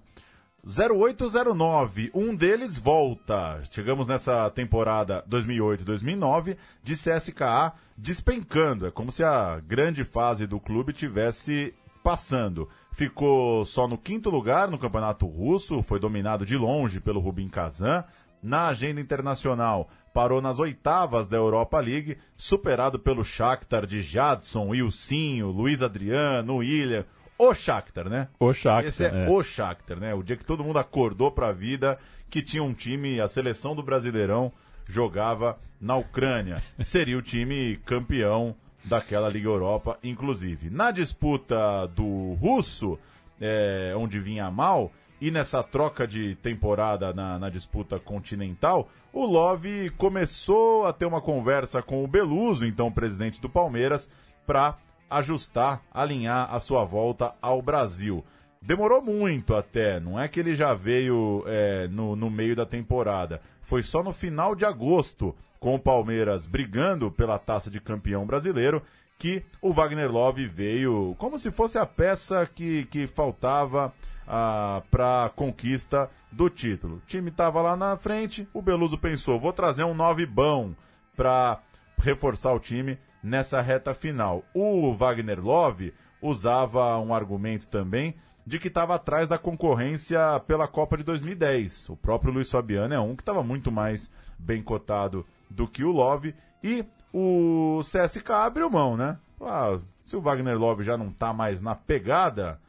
[0.64, 3.60] 0809, um deles volta.
[3.68, 8.86] Chegamos nessa temporada 2008-2009 de CSKA despencando.
[8.86, 12.68] É como se a grande fase do clube tivesse passando.
[12.92, 18.04] Ficou só no quinto lugar no campeonato russo, foi dominado de longe pelo Rubin Kazan.
[18.40, 25.48] Na agenda internacional, parou nas oitavas da Europa League, superado pelo Shakhtar de Jadson, Ilcinho,
[25.48, 27.04] Luiz Adriano, William.
[27.42, 28.28] O Shakhtar, né?
[28.38, 29.28] O Shakhtar, Esse é, é.
[29.28, 30.14] o Shakhtar, né?
[30.14, 31.98] O dia que todo mundo acordou pra vida
[32.30, 34.52] que tinha um time, a seleção do Brasileirão
[34.86, 36.62] jogava na Ucrânia.
[36.86, 40.70] Seria o time campeão daquela Liga Europa, inclusive.
[40.70, 42.96] Na disputa do russo,
[43.40, 49.90] é, onde vinha mal, e nessa troca de temporada na, na, disputa continental, o Love
[49.90, 54.08] começou a ter uma conversa com o Beluso, então presidente do Palmeiras,
[54.46, 54.78] para
[55.16, 58.24] ajustar, alinhar a sua volta ao Brasil.
[58.60, 63.40] Demorou muito até, não é que ele já veio é, no, no meio da temporada.
[63.60, 68.82] Foi só no final de agosto, com o Palmeiras brigando pela taça de campeão brasileiro,
[69.18, 73.92] que o Wagner Love veio como se fosse a peça que, que faltava
[74.26, 76.96] ah, para a conquista do título.
[76.96, 80.74] O time estava lá na frente, o Beluso pensou: vou trazer um nove bom
[81.16, 81.60] para
[81.98, 84.44] reforçar o time nessa reta final.
[84.54, 88.14] O Wagner Love usava um argumento também
[88.46, 91.90] de que estava atrás da concorrência pela Copa de 2010.
[91.90, 95.92] O próprio Luiz Fabiano é um que estava muito mais bem cotado do que o
[95.92, 96.34] Love.
[96.62, 99.16] E o CSK abriu mão, né?
[99.40, 102.60] Ah, se o Wagner Love já não está mais na pegada,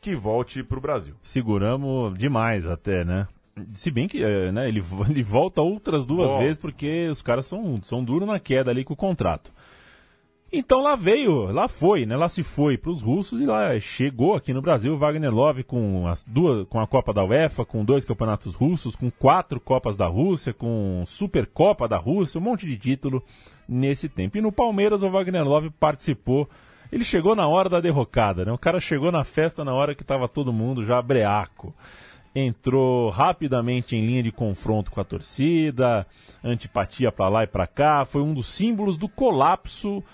[0.00, 1.14] que volte para o Brasil.
[1.22, 3.26] Seguramos demais até, né?
[3.74, 6.44] Se bem que é, né, ele, ele volta outras duas volta.
[6.44, 9.52] vezes porque os caras são, são duros na queda ali com o contrato.
[10.54, 12.14] Então lá veio, lá foi, né?
[12.14, 16.06] Lá se foi para os russos e lá chegou aqui no Brasil Wagner Love com
[16.06, 20.06] as duas, com a Copa da UEFA, com dois campeonatos russos, com quatro Copas da
[20.06, 23.22] Rússia, com Supercopa da Rússia, um monte de título
[23.66, 24.36] nesse tempo.
[24.36, 26.46] E no Palmeiras o Wagner Love participou
[26.92, 28.52] ele chegou na hora da derrocada, né?
[28.52, 31.74] O cara chegou na festa na hora que estava todo mundo já breaco.
[32.34, 36.06] Entrou rapidamente em linha de confronto com a torcida,
[36.44, 38.04] antipatia para lá e para cá.
[38.04, 40.04] Foi um dos símbolos do colapso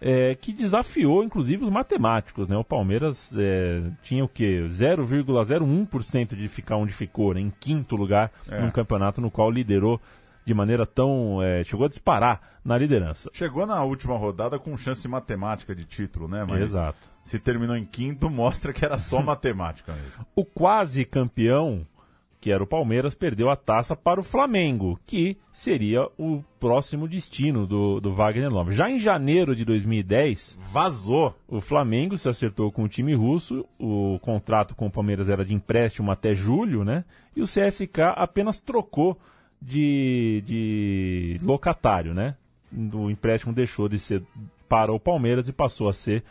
[0.00, 2.48] é, que desafiou inclusive os matemáticos.
[2.48, 2.56] Né?
[2.56, 4.64] O Palmeiras é, tinha o quê?
[4.66, 7.40] 0,01% de ficar onde ficou, né?
[7.40, 8.60] em quinto lugar, é.
[8.60, 10.00] num campeonato no qual liderou
[10.46, 11.42] de maneira tão.
[11.42, 13.28] É, chegou a disparar na liderança.
[13.32, 16.44] Chegou na última rodada com chance matemática de título, né?
[16.48, 16.98] Mas Exato.
[17.22, 20.24] Se terminou em quinto, mostra que era só matemática mesmo.
[20.36, 21.84] O quase campeão,
[22.40, 27.66] que era o Palmeiras, perdeu a taça para o Flamengo, que seria o próximo destino
[27.66, 28.72] do, do Wagner Love.
[28.72, 30.58] Já em janeiro de 2010.
[30.72, 31.34] Vazou!
[31.48, 35.54] O Flamengo se acertou com o time russo, o contrato com o Palmeiras era de
[35.54, 37.04] empréstimo até julho, né?
[37.34, 39.18] E o CSK apenas trocou
[39.60, 42.36] de, de locatário, né?
[42.92, 44.22] O empréstimo deixou de ser
[44.68, 46.24] para o Palmeiras e passou a ser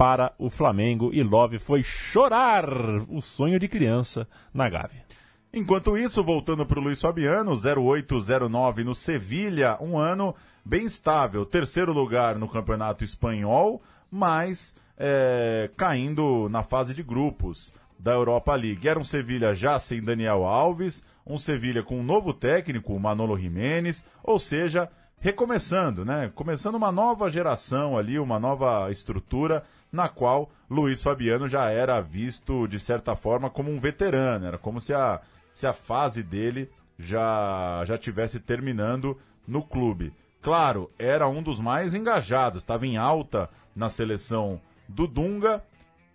[0.00, 2.64] para o Flamengo e Love foi chorar
[3.08, 5.04] o sonho de criança na Gávea.
[5.52, 10.32] Enquanto isso, voltando para o Luiz Fabiano, 0809 no Sevilha, um ano
[10.64, 18.12] bem estável, terceiro lugar no Campeonato Espanhol, mas é, caindo na fase de grupos da
[18.12, 18.86] Europa League.
[18.86, 23.36] Era um Sevilha já sem Daniel Alves, um Sevilha com um novo técnico, o Manolo
[23.36, 24.88] Jiménez, ou seja,
[25.18, 26.30] recomeçando, né?
[26.32, 32.68] Começando uma nova geração ali, uma nova estrutura na qual Luiz Fabiano já era visto
[32.68, 35.20] de certa forma como um veterano, era como se a,
[35.60, 40.12] se a fase dele já já tivesse terminando no clube.
[40.42, 45.62] Claro, era um dos mais engajados, estava em alta na seleção do Dunga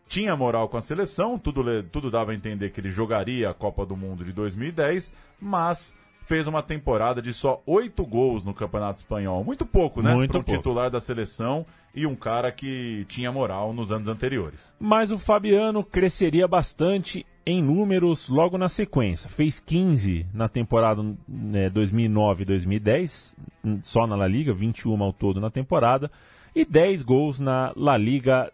[0.07, 3.85] tinha moral com a seleção, tudo, tudo dava a entender que ele jogaria a Copa
[3.85, 5.95] do Mundo de 2010, mas
[6.26, 9.43] fez uma temporada de só oito gols no Campeonato Espanhol.
[9.43, 10.13] Muito pouco, né?
[10.13, 14.73] Muito Para um titular da seleção e um cara que tinha moral nos anos anteriores.
[14.80, 19.30] Mas o Fabiano cresceria bastante em números logo na sequência.
[19.30, 23.36] Fez 15 na temporada né, 2009-2010,
[23.82, 26.09] só na La Liga, 21 ao todo na temporada,
[26.55, 28.51] e 10 gols na La Liga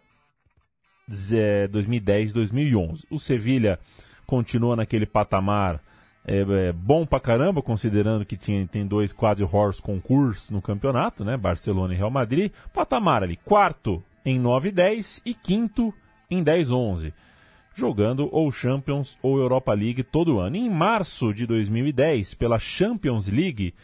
[1.10, 3.06] 2010-2011.
[3.10, 3.78] O Sevilha
[4.26, 5.80] continua naquele patamar
[6.24, 11.24] é, é, bom pra caramba, considerando que tinha, tem dois quase horse concursos no campeonato,
[11.24, 11.36] né?
[11.36, 12.52] Barcelona e Real Madrid.
[12.72, 15.92] Patamar ali, quarto em 9 e 10 quinto
[16.30, 17.12] em 10 11.
[17.74, 20.56] Jogando ou Champions ou Europa League todo ano.
[20.56, 23.74] Em março de 2010, pela Champions League,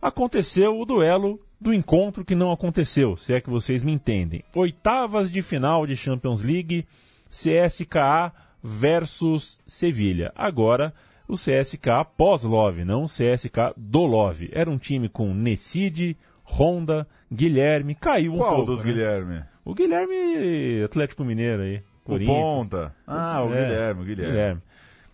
[0.00, 4.42] aconteceu o duelo do encontro que não aconteceu, se é que vocês me entendem.
[4.54, 6.86] Oitavas de final de Champions League,
[7.28, 8.32] CSKA
[8.62, 10.32] versus Sevilha.
[10.34, 10.92] Agora,
[11.28, 14.48] o CSKA pós-Love, não o CSKA do Love.
[14.52, 18.72] Era um time com Nessid, Honda, Guilherme, caiu um Qual pouco.
[18.72, 18.92] dos né?
[18.92, 19.42] Guilherme?
[19.64, 21.82] O Guilherme Atlético Mineiro aí.
[22.04, 22.94] O Ponta.
[23.04, 24.30] Ah, o É, Guilherme, o Guilherme.
[24.32, 24.62] Guilherme.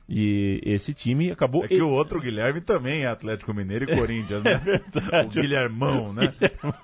[0.08, 1.64] E esse time acabou.
[1.64, 4.60] É que o outro Guilherme também é Atlético Mineiro e Corinthians, né?
[5.24, 6.34] o Guilhermão, né?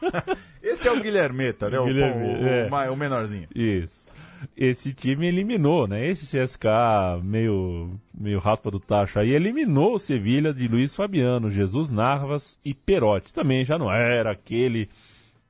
[0.62, 1.78] Esse é o Guilhermeta, né?
[1.78, 2.90] O, Guilherme, o- o é.
[2.90, 3.48] o menorzinho.
[3.54, 4.07] Isso.
[4.56, 6.06] Esse time eliminou, né?
[6.06, 6.64] Esse CSK
[7.22, 12.74] meio, meio raspa do tacho aí eliminou o Sevilha de Luiz Fabiano, Jesus Narvas e
[12.74, 13.32] Perotti.
[13.32, 14.88] Também já não era aquele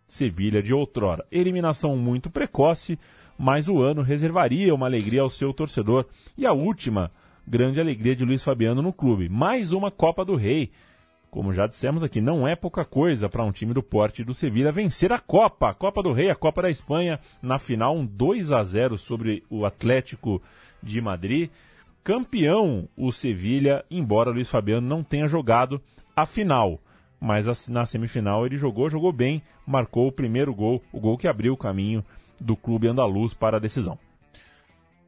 [0.07, 1.25] Sevilha de outrora.
[1.31, 2.99] Eliminação muito precoce,
[3.39, 6.07] mas o ano reservaria uma alegria ao seu torcedor.
[6.37, 7.11] E a última
[7.47, 9.29] grande alegria de Luiz Fabiano no clube.
[9.29, 10.71] Mais uma Copa do Rei.
[11.31, 14.73] Como já dissemos aqui, não é pouca coisa para um time do porte do Sevilha
[14.73, 18.51] vencer a Copa, a Copa do Rei, a Copa da Espanha, na final um 2
[18.51, 20.43] a 0 sobre o Atlético
[20.83, 21.51] de Madrid.
[22.03, 25.83] Campeão o Sevilha, embora Luiz Fabiano não tenha jogado
[26.17, 26.81] a final.
[27.21, 31.53] Mas na semifinal ele jogou, jogou bem, marcou o primeiro gol, o gol que abriu
[31.53, 32.03] o caminho
[32.41, 33.99] do clube andaluz para a decisão.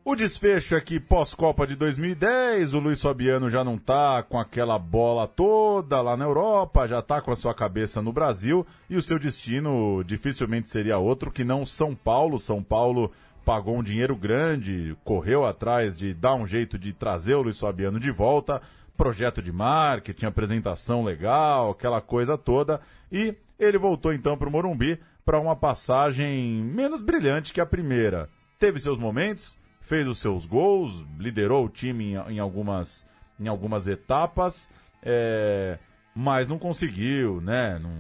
[0.03, 5.29] O desfecho aqui pós-Copa de 2010, o Luiz Fabiano já não tá com aquela bola
[5.29, 9.19] toda lá na Europa, já tá com a sua cabeça no Brasil e o seu
[9.19, 12.39] destino dificilmente seria outro que não São Paulo.
[12.39, 13.13] São Paulo
[13.45, 18.01] pagou um dinheiro grande, correu atrás de dar um jeito de trazer o Luiz Fabiano
[18.01, 18.63] de volta,
[18.97, 22.81] projeto de marketing, apresentação legal, aquela coisa toda,
[23.13, 28.31] e ele voltou então para o Morumbi para uma passagem menos brilhante que a primeira.
[28.59, 29.60] Teve seus momentos,
[29.91, 33.05] fez os seus gols, liderou o time em, em algumas,
[33.41, 34.71] em algumas etapas,
[35.03, 35.81] é,
[36.15, 37.77] mas não conseguiu, né?
[37.83, 37.91] Não,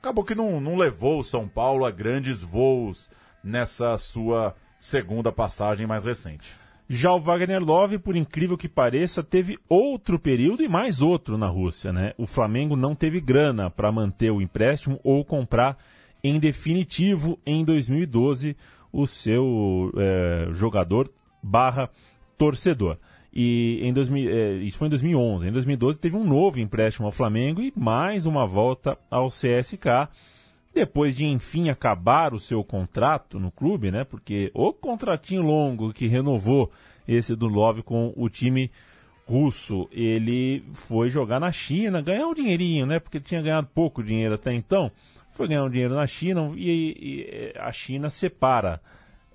[0.00, 3.12] acabou que não, não levou o São Paulo a grandes voos
[3.44, 6.56] nessa sua segunda passagem mais recente.
[6.88, 11.46] Já o Wagner Love, por incrível que pareça, teve outro período e mais outro na
[11.46, 12.12] Rússia, né?
[12.18, 15.78] O Flamengo não teve grana para manter o empréstimo ou comprar
[16.24, 18.56] em definitivo em 2012
[18.92, 21.10] o seu é, jogador
[21.42, 21.88] barra
[22.36, 22.98] torcedor.
[23.32, 25.48] E em 2000, é, isso foi em 2011.
[25.48, 30.08] Em 2012 teve um novo empréstimo ao Flamengo e mais uma volta ao CSK.
[30.74, 34.04] Depois de enfim acabar o seu contrato no clube, né?
[34.04, 36.70] Porque o contratinho longo que renovou
[37.08, 38.70] esse do Love com o time
[39.26, 42.98] russo, ele foi jogar na China, ganhar um dinheirinho, né?
[42.98, 44.90] Porque tinha ganhado pouco dinheiro até então
[45.32, 48.80] foi ganhar um dinheiro na China e, e, a China separa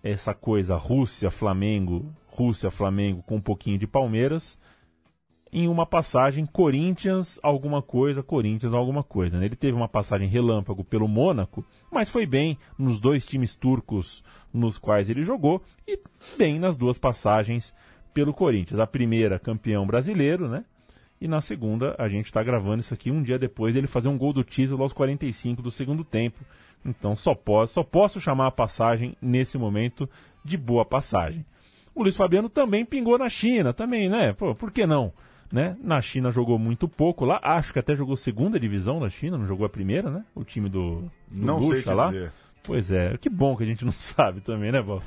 [0.01, 4.57] essa coisa Rússia, Flamengo, Rússia, Flamengo com um pouquinho de Palmeiras
[5.51, 9.39] em uma passagem Corinthians alguma coisa, Corinthians alguma coisa.
[9.39, 9.45] Né?
[9.45, 14.23] Ele teve uma passagem relâmpago pelo Mônaco, mas foi bem nos dois times turcos
[14.53, 15.99] nos quais ele jogou e
[16.37, 17.73] bem nas duas passagens
[18.13, 18.79] pelo Corinthians.
[18.79, 20.63] A primeira campeão brasileiro, né?
[21.19, 24.17] E na segunda, a gente está gravando isso aqui um dia depois dele fazer um
[24.17, 26.39] gol do título aos 45 do segundo tempo.
[26.85, 30.07] Então só posso, só posso chamar a passagem nesse momento
[30.43, 31.45] de boa passagem.
[31.93, 34.31] O Luiz Fabiano também pingou na China, também, né?
[34.33, 35.11] Pô, por que não?
[35.51, 35.75] Né?
[35.81, 39.47] Na China jogou muito pouco lá, acho que até jogou segunda divisão na China, não
[39.47, 40.23] jogou a primeira, né?
[40.35, 42.11] O time do, do não Lucha sei lá.
[42.11, 42.31] Dizer.
[42.61, 45.01] Pois é, que bom que a gente não sabe também, né, Bob?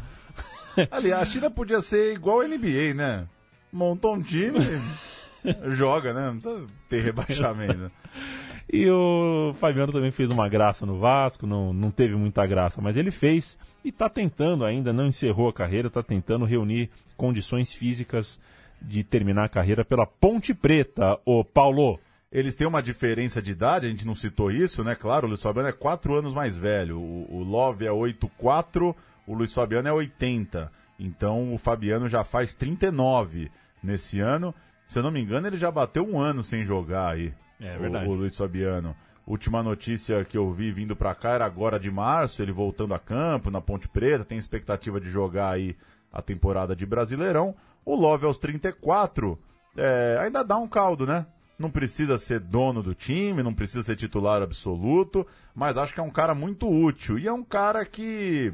[0.91, 3.27] Aliás, a China podia ser igual a NBA, né?
[3.73, 4.59] Montou um time.
[5.70, 6.26] Joga, né?
[6.26, 7.91] Não precisa ter rebaixamento.
[8.72, 12.97] e o Fabiano também fez uma graça no Vasco, não, não teve muita graça, mas
[12.97, 18.38] ele fez e está tentando ainda, não encerrou a carreira, está tentando reunir condições físicas
[18.80, 21.99] de terminar a carreira pela Ponte Preta, o Paulo.
[22.32, 24.95] Eles têm uma diferença de idade, a gente não citou isso, né?
[24.95, 28.95] Claro, o Luiz Fabiano é 4 anos mais velho, o, o Love é 8,4,
[29.26, 30.70] o Luiz Fabiano é 80.
[30.99, 33.51] Então o Fabiano já faz 39
[33.82, 34.55] nesse ano
[34.91, 37.32] se eu não me engano, ele já bateu um ano sem jogar aí.
[37.61, 38.09] É verdade.
[38.09, 38.97] O, o Luiz Fabiano.
[39.24, 42.99] Última notícia que eu vi vindo para cá era agora de março, ele voltando a
[42.99, 45.76] campo na Ponte Preta, tem expectativa de jogar aí
[46.12, 47.55] a temporada de Brasileirão.
[47.84, 49.38] O Love aos 34
[49.76, 51.24] é, ainda dá um caldo, né?
[51.57, 55.24] Não precisa ser dono do time, não precisa ser titular absoluto,
[55.55, 57.16] mas acho que é um cara muito útil.
[57.16, 58.53] E é um cara que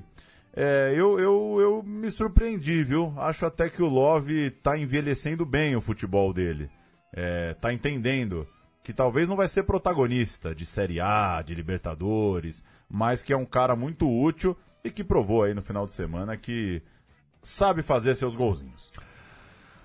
[0.56, 3.12] é, eu, eu, eu me surpreendi, viu?
[3.18, 6.70] Acho até que o Love tá envelhecendo bem o futebol dele.
[7.12, 8.48] É, tá entendendo
[8.82, 13.44] que talvez não vai ser protagonista de Série A, de Libertadores, mas que é um
[13.44, 16.80] cara muito útil e que provou aí no final de semana que
[17.42, 18.90] sabe fazer seus golzinhos.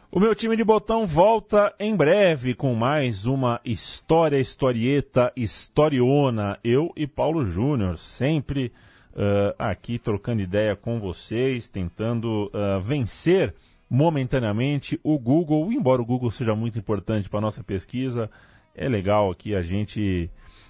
[0.09, 6.57] O meu time de botão volta em breve com mais uma história, historieta, historiona.
[6.63, 8.71] Eu e Paulo Júnior, sempre
[9.13, 13.53] uh, aqui trocando ideia com vocês, tentando uh, vencer
[13.89, 18.29] momentaneamente o Google, embora o Google seja muito importante para a nossa pesquisa,
[18.73, 20.29] é legal aqui a gente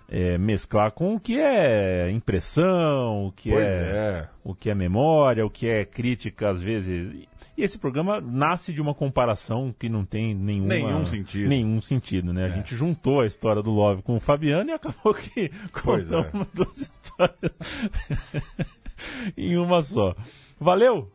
[0.09, 5.45] é, mesclar com o que é impressão, o que é, é, o que é memória,
[5.45, 7.27] o que é crítica às vezes.
[7.61, 11.47] E esse programa nasce de uma comparação que não tem nenhuma, nenhum sentido.
[11.47, 12.41] Nenhum sentido, né?
[12.41, 12.45] É.
[12.45, 16.47] A gente juntou a história do Love com o Fabiano e acabou que contamos é.
[16.55, 18.33] duas histórias
[19.38, 20.15] em uma só.
[20.59, 21.11] Valeu?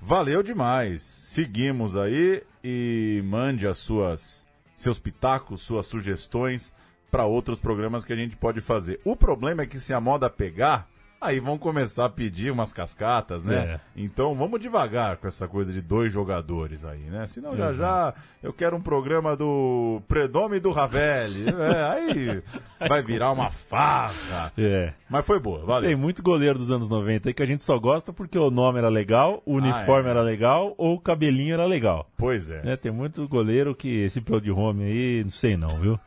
[0.00, 1.02] Valeu demais.
[1.02, 4.46] Seguimos aí e mande as suas
[4.76, 6.72] seus pitacos, suas sugestões
[7.10, 9.00] para outros programas que a gente pode fazer.
[9.04, 10.88] O problema é que se a moda pegar,
[11.20, 13.56] aí vão começar a pedir umas cascatas, né?
[13.56, 13.80] É.
[13.94, 17.26] Então vamos devagar com essa coisa de dois jogadores aí, né?
[17.26, 21.44] Senão já já eu quero um programa do Predome do Ravelli.
[21.48, 22.42] É, aí
[22.88, 24.52] vai virar uma farra.
[24.56, 24.94] É.
[25.08, 25.88] Mas foi boa, valeu.
[25.88, 28.78] Tem muito goleiro dos anos 90 aí que a gente só gosta porque o nome
[28.78, 30.10] era legal, o uniforme é.
[30.12, 32.08] era legal ou o cabelinho era legal.
[32.16, 32.62] Pois é.
[32.62, 36.00] Né, Tem muito goleiro que esse pro de home aí, não sei não, viu?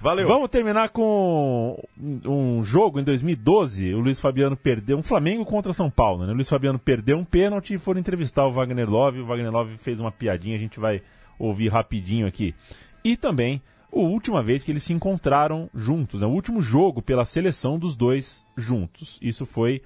[0.00, 0.26] Valeu.
[0.26, 1.78] Vamos terminar com
[2.24, 3.92] um jogo em 2012.
[3.94, 6.24] O Luiz Fabiano perdeu um Flamengo contra São Paulo.
[6.24, 6.32] Né?
[6.32, 9.20] O Luiz Fabiano perdeu um pênalti e foram entrevistar o Wagner Love.
[9.20, 11.02] O Wagner Love fez uma piadinha, a gente vai
[11.38, 12.54] ouvir rapidinho aqui.
[13.04, 13.60] E também
[13.92, 16.26] a última vez que eles se encontraram juntos, né?
[16.26, 19.18] o último jogo pela seleção dos dois juntos.
[19.20, 19.82] Isso foi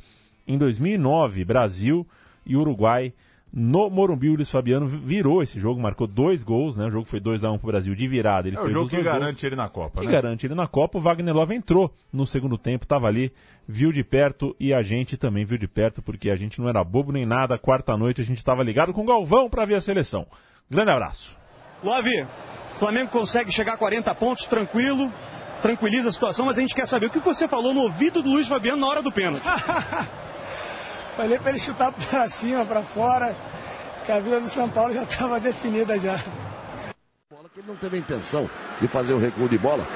[0.46, 2.06] em 2009, Brasil
[2.46, 3.12] e Uruguai
[3.54, 4.28] no Morumbi.
[4.28, 6.86] O Luiz Fabiano virou esse jogo, marcou dois gols, né?
[6.86, 8.48] O jogo foi 2 a 1 um pro Brasil de virada.
[8.48, 10.12] Ele É o jogo que dois gols garante ele na Copa, que né?
[10.12, 10.98] garante ele na Copa.
[10.98, 13.32] O Wagner Love entrou no segundo tempo, estava ali,
[13.68, 16.82] viu de perto e a gente também viu de perto, porque a gente não era
[16.82, 17.56] bobo nem nada.
[17.56, 20.26] Quarta noite a gente estava ligado com o Galvão para ver a seleção.
[20.68, 21.36] Grande abraço.
[21.82, 22.26] Love,
[22.78, 25.12] Flamengo consegue chegar a 40 pontos tranquilo,
[25.62, 28.30] tranquiliza a situação, mas a gente quer saber o que você falou no ouvido do
[28.30, 29.44] Luiz Fabiano na hora do pênalti.
[31.16, 33.36] Falei para ele chutar para cima, para fora,
[34.04, 36.20] que a vida do São Paulo já estava definida já.
[37.56, 38.50] Ele não teve a intenção
[38.80, 39.86] de fazer o recuo de bola.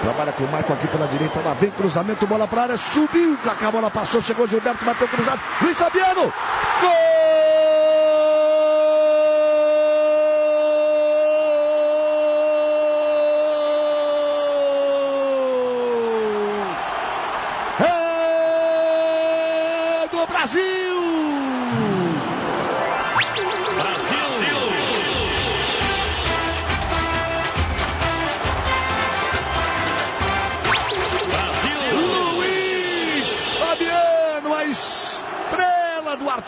[0.00, 3.70] Trabalha com o Marco aqui pela direita, lá vem cruzamento, bola para área, subiu, a
[3.70, 6.32] bola passou, chegou Gilberto, bateu cruzado, Luiz Fabiano,
[6.80, 7.59] gol!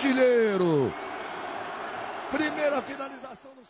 [0.03, 0.93] Artilheiro.
[2.31, 3.62] Primeira finalização segundo.